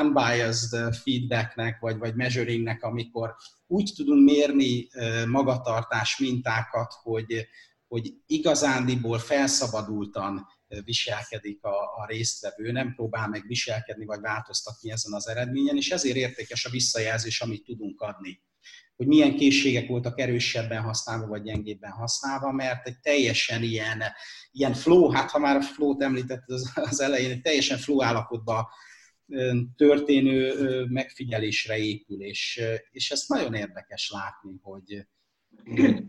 unbiased 0.00 0.94
feedbacknek, 1.02 1.78
vagy, 1.80 1.98
vagy 1.98 2.14
measuringnek, 2.14 2.82
amikor 2.82 3.34
úgy 3.66 3.92
tudunk 3.96 4.24
mérni 4.24 4.88
magatartás 5.26 6.18
mintákat, 6.18 6.92
hogy, 7.02 7.46
hogy 7.90 8.14
igazándiból 8.26 9.18
felszabadultan 9.18 10.46
viselkedik 10.84 11.62
a, 11.62 11.96
a 11.96 12.06
résztvevő, 12.06 12.72
nem 12.72 12.94
próbál 12.94 13.28
meg 13.28 13.44
viselkedni 13.46 14.04
vagy 14.04 14.20
változtatni 14.20 14.90
ezen 14.90 15.12
az 15.12 15.28
eredményen, 15.28 15.76
és 15.76 15.90
ezért 15.90 16.16
értékes 16.16 16.64
a 16.64 16.70
visszajelzés, 16.70 17.40
amit 17.40 17.64
tudunk 17.64 18.00
adni. 18.00 18.42
Hogy 18.96 19.06
milyen 19.06 19.36
készségek 19.36 19.88
voltak 19.88 20.20
erősebben 20.20 20.82
használva, 20.82 21.26
vagy 21.26 21.42
gyengébben 21.42 21.90
használva, 21.90 22.52
mert 22.52 22.86
egy 22.86 23.00
teljesen 23.00 23.62
ilyen, 23.62 24.02
ilyen 24.50 24.74
flow, 24.74 25.08
hát 25.08 25.30
ha 25.30 25.38
már 25.38 25.56
a 25.56 25.62
flow-t 25.62 26.02
említett 26.02 26.48
az, 26.48 26.72
az 26.74 27.00
elején, 27.00 27.30
egy 27.30 27.40
teljesen 27.40 27.78
flow 27.78 28.02
állapotban 28.02 28.66
történő 29.76 30.54
megfigyelésre 30.84 31.78
épül, 31.78 32.22
és, 32.22 32.62
és 32.90 33.10
ezt 33.10 33.28
nagyon 33.28 33.54
érdekes 33.54 34.10
látni, 34.10 34.58
hogy, 34.62 35.06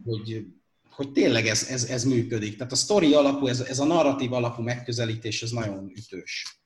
hogy 0.04 0.46
hogy 0.92 1.12
tényleg 1.12 1.46
ez, 1.46 1.68
ez, 1.70 1.84
ez 1.84 2.04
működik. 2.04 2.58
Tehát 2.58 2.72
a 2.72 2.76
sztori 2.76 3.14
alapú, 3.14 3.48
ez, 3.48 3.60
ez 3.60 3.80
a 3.80 3.86
narratív 3.86 4.34
alapú 4.34 4.62
megközelítés, 4.62 5.42
ez 5.42 5.52
nagyon 5.52 5.92
ütős. 5.96 6.62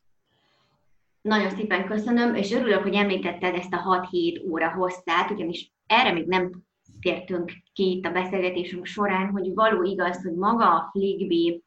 Nagyon 1.21 1.49
szépen 1.49 1.85
köszönöm, 1.85 2.35
és 2.35 2.51
örülök, 2.51 2.81
hogy 2.81 2.93
említetted 2.93 3.55
ezt 3.55 3.73
a 3.73 4.07
6-7 4.11 4.49
óra 4.49 4.71
hosszát, 4.71 5.31
ugyanis 5.31 5.71
erre 5.85 6.11
még 6.11 6.25
nem 6.25 6.63
tértünk 7.01 7.51
ki 7.73 7.91
itt 7.91 8.05
a 8.05 8.11
beszélgetésünk 8.11 8.85
során, 8.85 9.29
hogy 9.29 9.53
való 9.53 9.83
igaz, 9.83 10.23
hogy 10.23 10.33
maga 10.33 10.65
a 10.65 10.89
Flickby 10.91 11.63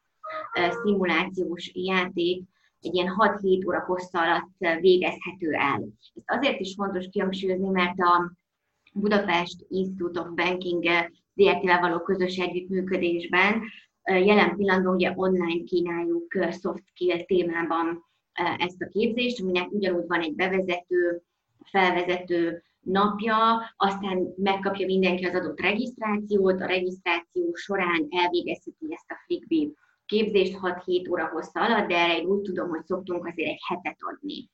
szimulációs 0.82 1.70
játék 1.74 2.42
egy 2.80 2.94
ilyen 2.94 3.14
6-7 3.16 3.66
óra 3.66 3.84
hossza 3.84 4.20
alatt 4.20 4.80
végezhető 4.80 5.52
el. 5.52 5.88
Ezt 6.14 6.22
azért 6.26 6.60
is 6.60 6.74
fontos 6.74 7.08
kihangsúlyozni, 7.10 7.68
mert 7.68 7.98
a 7.98 8.32
Budapest 8.92 9.66
Institute 9.68 10.20
of 10.20 10.28
Banking 10.34 10.84
ZRT-vel 11.38 11.80
való 11.80 12.00
közös 12.00 12.36
együttműködésben. 12.36 13.62
Jelen 14.02 14.56
pillanatban 14.56 14.94
ugye 14.94 15.12
online 15.16 15.64
kínáljuk 15.64 16.32
soft 16.32 16.82
skill 16.86 17.24
témában 17.24 18.04
ezt 18.58 18.82
a 18.82 18.88
képzést, 18.88 19.40
aminek 19.40 19.70
ugyanúgy 19.70 20.06
van 20.06 20.20
egy 20.20 20.34
bevezető, 20.34 21.22
felvezető 21.64 22.62
napja, 22.80 23.36
aztán 23.76 24.34
megkapja 24.36 24.86
mindenki 24.86 25.24
az 25.24 25.34
adott 25.34 25.60
regisztrációt, 25.60 26.60
a 26.60 26.66
regisztráció 26.66 27.54
során 27.54 28.06
elvégezheti 28.10 28.86
ezt 28.88 29.10
a 29.10 29.22
Flickby 29.26 29.74
képzést 30.06 30.58
6-7 30.62 31.10
óra 31.10 31.28
hossza 31.28 31.60
alatt, 31.60 31.88
de 31.88 31.96
erre 31.96 32.22
úgy 32.22 32.42
tudom, 32.42 32.68
hogy 32.68 32.84
szoktunk 32.84 33.26
azért 33.26 33.48
egy 33.48 33.60
hetet 33.66 33.96
adni. 33.98 34.50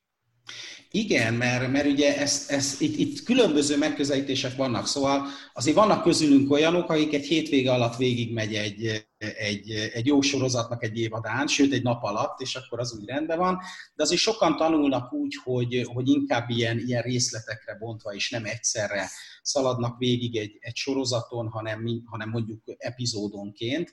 Igen, 0.91 1.35
mert, 1.35 1.71
mert 1.71 1.87
ugye 1.87 2.17
ez, 2.17 2.45
ez, 2.49 2.81
itt, 2.81 2.97
itt 2.97 3.23
különböző 3.23 3.77
megközelítések 3.77 4.57
vannak, 4.57 4.87
szóval 4.87 5.27
azért 5.53 5.77
vannak 5.77 6.03
közülünk 6.03 6.51
olyanok, 6.51 6.91
akik 6.91 7.13
egy 7.15 7.27
hétvége 7.27 7.73
alatt 7.73 7.97
végigmegy 7.97 8.55
egy, 8.55 9.07
egy, 9.19 9.71
egy 9.71 10.07
jó 10.07 10.21
sorozatnak 10.21 10.83
egy 10.85 10.99
évadán, 10.99 11.47
sőt 11.47 11.73
egy 11.73 11.83
nap 11.83 12.03
alatt, 12.03 12.41
és 12.41 12.55
akkor 12.55 12.81
az 12.81 12.99
úgy 12.99 13.07
rendben 13.07 13.39
van, 13.39 13.61
de 13.95 14.03
azért 14.03 14.21
sokan 14.21 14.57
tanulnak 14.57 15.13
úgy, 15.13 15.35
hogy, 15.43 15.87
hogy 15.93 16.09
inkább 16.09 16.51
ilyen, 16.51 16.79
ilyen 16.87 17.03
részletekre 17.03 17.77
bontva, 17.79 18.15
és 18.15 18.31
nem 18.31 18.45
egyszerre 18.45 19.11
szaladnak 19.43 19.99
végig 19.99 20.37
egy, 20.37 20.57
egy 20.61 20.77
sorozaton, 20.77 21.49
hanem, 21.49 22.03
hanem 22.05 22.29
mondjuk 22.29 22.63
epizódonként. 22.77 23.93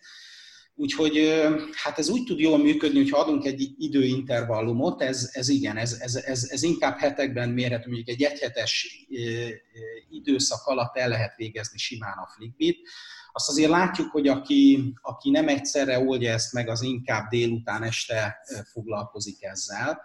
Úgyhogy 0.81 1.41
hát 1.71 1.99
ez 1.99 2.09
úgy 2.09 2.23
tud 2.23 2.39
jól 2.39 2.57
működni, 2.57 2.97
hogy 2.97 3.09
ha 3.09 3.19
adunk 3.19 3.45
egy 3.45 3.69
időintervallumot, 3.77 5.01
ez, 5.01 5.29
ez 5.33 5.49
igen, 5.49 5.77
ez, 5.77 5.97
ez, 5.99 6.15
ez, 6.15 6.47
ez 6.49 6.63
inkább 6.63 6.97
hetekben 6.99 7.49
mérhető, 7.49 7.85
mondjuk 7.85 8.07
egy 8.09 8.23
egyhetes 8.23 9.05
időszak 10.09 10.65
alatt 10.65 10.97
el 10.97 11.09
lehet 11.09 11.35
végezni 11.35 11.77
simán 11.77 12.17
a 12.17 12.29
flickbit. 12.35 12.89
Azt 13.31 13.49
azért 13.49 13.69
látjuk, 13.69 14.11
hogy 14.11 14.27
aki, 14.27 14.93
aki 15.01 15.29
nem 15.29 15.47
egyszerre 15.47 15.99
oldja 15.99 16.31
ezt 16.31 16.53
meg, 16.53 16.69
az 16.69 16.81
inkább 16.81 17.29
délután 17.29 17.83
este 17.83 18.37
foglalkozik 18.71 19.43
ezzel 19.43 20.01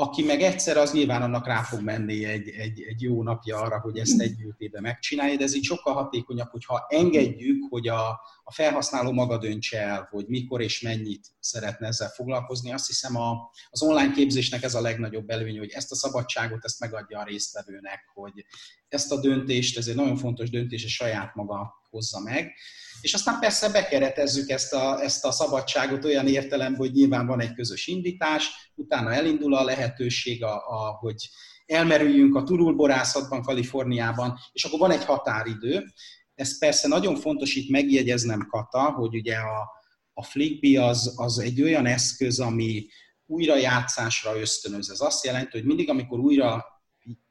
aki 0.00 0.22
meg 0.22 0.42
egyszer, 0.42 0.76
az 0.76 0.92
nyilván 0.92 1.22
annak 1.22 1.46
rá 1.46 1.62
fog 1.62 1.80
menni 1.80 2.24
egy, 2.24 2.48
egy, 2.48 2.82
egy 2.82 3.02
jó 3.02 3.22
napja 3.22 3.56
arra, 3.56 3.80
hogy 3.80 3.98
ezt 3.98 4.20
egy 4.20 4.34
évben 4.58 4.82
megcsinálja, 4.82 5.36
de 5.36 5.44
ez 5.44 5.54
így 5.54 5.64
sokkal 5.64 5.94
hatékonyabb, 5.94 6.50
hogyha 6.50 6.86
engedjük, 6.88 7.66
hogy 7.68 7.88
a, 7.88 8.08
a 8.44 8.52
felhasználó 8.52 9.12
maga 9.12 9.38
döntse 9.38 9.80
el, 9.80 10.08
hogy 10.10 10.24
mikor 10.26 10.60
és 10.60 10.80
mennyit 10.80 11.26
szeretne 11.40 11.86
ezzel 11.86 12.08
foglalkozni. 12.08 12.72
Azt 12.72 12.86
hiszem 12.86 13.16
a, 13.16 13.50
az 13.70 13.82
online 13.82 14.12
képzésnek 14.12 14.62
ez 14.62 14.74
a 14.74 14.80
legnagyobb 14.80 15.30
előny, 15.30 15.58
hogy 15.58 15.70
ezt 15.70 15.92
a 15.92 15.96
szabadságot 15.96 16.64
ezt 16.64 16.80
megadja 16.80 17.18
a 17.18 17.24
résztvevőnek, 17.24 18.10
hogy 18.14 18.44
ezt 18.88 19.12
a 19.12 19.20
döntést, 19.20 19.78
ez 19.78 19.86
egy 19.86 19.94
nagyon 19.94 20.16
fontos 20.16 20.50
döntés, 20.50 20.84
és 20.84 20.94
saját 20.94 21.34
maga 21.34 21.79
hozza 21.90 22.20
meg. 22.20 22.52
És 23.00 23.14
aztán 23.14 23.38
persze 23.38 23.68
bekeretezzük 23.68 24.48
ezt 24.48 24.72
a, 24.72 25.02
ezt 25.02 25.24
a 25.24 25.30
szabadságot 25.30 26.04
olyan 26.04 26.26
értelemben, 26.26 26.78
hogy 26.78 26.92
nyilván 26.92 27.26
van 27.26 27.40
egy 27.40 27.54
közös 27.54 27.86
indítás, 27.86 28.48
utána 28.74 29.12
elindul 29.12 29.54
a 29.54 29.64
lehetőség, 29.64 30.44
a, 30.44 30.54
a, 30.54 30.96
hogy 31.00 31.28
elmerüljünk 31.66 32.34
a 32.34 32.42
turulborászatban, 32.42 33.42
Kaliforniában, 33.42 34.38
és 34.52 34.64
akkor 34.64 34.78
van 34.78 34.90
egy 34.90 35.04
határidő. 35.04 35.92
Ez 36.34 36.58
persze 36.58 36.88
nagyon 36.88 37.16
fontos 37.16 37.54
itt 37.54 37.70
megjegyeznem, 37.70 38.46
Kata, 38.50 38.90
hogy 38.90 39.14
ugye 39.14 39.36
a, 39.36 39.68
a 40.12 40.22
Flickby 40.22 40.76
az, 40.76 41.14
az 41.16 41.38
egy 41.38 41.62
olyan 41.62 41.86
eszköz, 41.86 42.40
ami 42.40 42.86
újrajátszásra 43.26 44.40
ösztönöz. 44.40 44.90
Ez 44.90 45.00
azt 45.00 45.24
jelenti, 45.24 45.50
hogy 45.58 45.66
mindig, 45.66 45.88
amikor 45.88 46.18
újra 46.18 46.64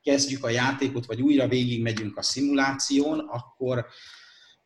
kezdjük 0.01 0.43
a 0.43 0.49
játékot, 0.49 1.05
vagy 1.05 1.21
újra 1.21 1.47
végigmegyünk 1.47 2.17
a 2.17 2.21
szimuláción, 2.21 3.19
akkor, 3.19 3.85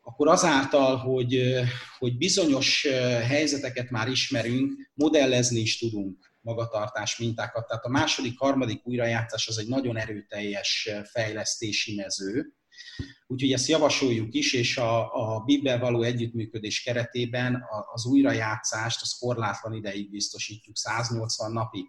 akkor 0.04 0.28
azáltal, 0.28 0.96
hogy, 0.96 1.60
hogy 1.98 2.16
bizonyos 2.16 2.86
helyzeteket 3.26 3.90
már 3.90 4.08
ismerünk, 4.08 4.90
modellezni 4.94 5.60
is 5.60 5.78
tudunk 5.78 6.32
magatartás 6.40 7.18
mintákat. 7.18 7.66
Tehát 7.66 7.84
a 7.84 7.88
második, 7.88 8.38
harmadik 8.38 8.86
újrajátszás 8.86 9.48
az 9.48 9.58
egy 9.58 9.68
nagyon 9.68 9.96
erőteljes 9.96 10.90
fejlesztési 11.12 11.94
mező, 11.94 12.54
Úgyhogy 13.26 13.52
ezt 13.52 13.68
javasoljuk 13.68 14.34
is, 14.34 14.52
és 14.52 14.76
a, 14.76 15.14
a 15.14 15.40
BIB-bel 15.40 15.78
való 15.78 16.02
együttműködés 16.02 16.82
keretében 16.82 17.62
az 17.92 18.06
újrajátszást, 18.06 19.00
az 19.00 19.16
korlátlan 19.18 19.74
ideig 19.74 20.10
biztosítjuk, 20.10 20.76
180 20.76 21.52
napig. 21.52 21.86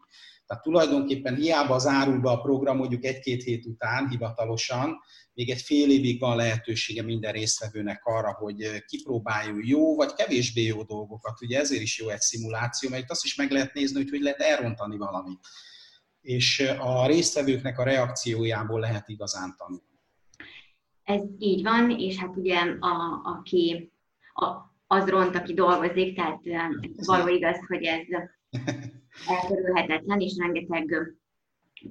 Tehát 0.48 0.64
tulajdonképpen 0.64 1.36
hiába 1.36 1.78
zárul 1.78 2.20
be 2.20 2.30
a 2.30 2.42
program 2.42 2.78
mondjuk 2.78 3.04
egy-két 3.04 3.44
hét 3.44 3.66
után 3.66 4.10
hivatalosan, 4.10 4.98
még 5.34 5.50
egy 5.50 5.62
fél 5.62 5.92
évig 5.92 6.20
van 6.20 6.36
lehetősége 6.36 7.04
minden 7.04 7.32
résztvevőnek 7.32 8.06
arra, 8.06 8.34
hogy 8.34 8.84
kipróbáljon 8.86 9.60
jó 9.64 9.96
vagy 9.96 10.14
kevésbé 10.14 10.62
jó 10.62 10.84
dolgokat. 10.84 11.42
Ugye 11.42 11.60
ezért 11.60 11.82
is 11.82 12.00
jó 12.00 12.10
egy 12.10 12.20
szimuláció, 12.20 12.90
mert 12.90 13.04
itt 13.04 13.10
azt 13.10 13.26
is 13.26 13.36
meg 13.36 13.52
lehet 13.52 13.74
nézni, 13.74 13.98
hogy 13.98 14.10
hogy 14.10 14.22
lehet 14.22 14.40
elrontani 14.40 14.98
valamit. 14.98 15.40
És 16.22 16.74
a 16.80 17.08
résztvevőknek 17.08 17.80
a 17.80 17.84
reakciójából 17.84 18.80
lehet 18.80 19.10
igazán 19.10 19.56
tanulni. 19.58 19.84
Ez 21.04 21.22
így 21.38 21.64
van, 21.64 21.90
és 22.00 22.18
hát 22.18 22.36
ugye 22.36 22.60
a, 22.80 23.22
aki 23.24 23.92
a, 24.34 24.46
az 24.88 25.10
ront, 25.10 25.36
aki 25.36 25.54
dolgozik, 25.54 26.16
tehát 26.16 26.42
való 27.06 27.28
igaz, 27.28 27.58
hogy 27.68 27.84
ez 27.84 28.06
elkerülhetetlen, 29.28 30.20
és 30.20 30.38
rengeteg 30.38 31.16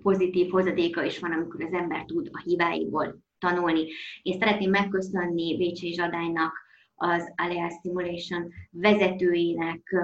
pozitív 0.03 0.51
hozadéka 0.51 1.05
is 1.05 1.19
van, 1.19 1.33
amikor 1.33 1.65
az 1.65 1.73
ember 1.73 2.05
tud 2.05 2.29
a 2.33 2.41
hibáiból 2.41 3.23
tanulni. 3.39 3.87
Én 4.23 4.39
szeretném 4.39 4.71
megköszönni 4.71 5.57
Bécsi 5.57 5.93
Zsadánynak, 5.93 6.63
az 6.95 7.33
Alea 7.37 7.81
Simulation 7.83 8.53
vezetőjének 8.71 9.95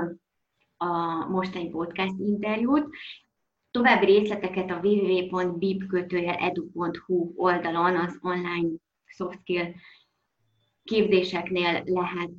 a 0.76 1.26
mostani 1.28 1.68
podcast 1.68 2.14
interjút. 2.18 2.94
További 3.70 4.04
részleteket 4.04 4.70
a 4.70 4.80
www.bib.edu.hu 4.82 7.32
oldalon 7.36 7.96
az 7.96 8.18
online 8.22 8.68
soft 9.04 9.38
skill 9.40 9.72
képzéseknél 10.84 11.82
lehet 11.84 12.30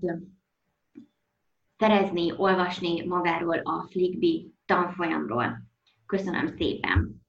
szerezni, 1.78 2.34
olvasni 2.38 3.06
magáról 3.06 3.58
a 3.58 3.88
Flickbee 3.89 4.44
tanfolyamról. 4.71 5.62
Köszönöm 6.05 6.47
szépen! 6.47 7.20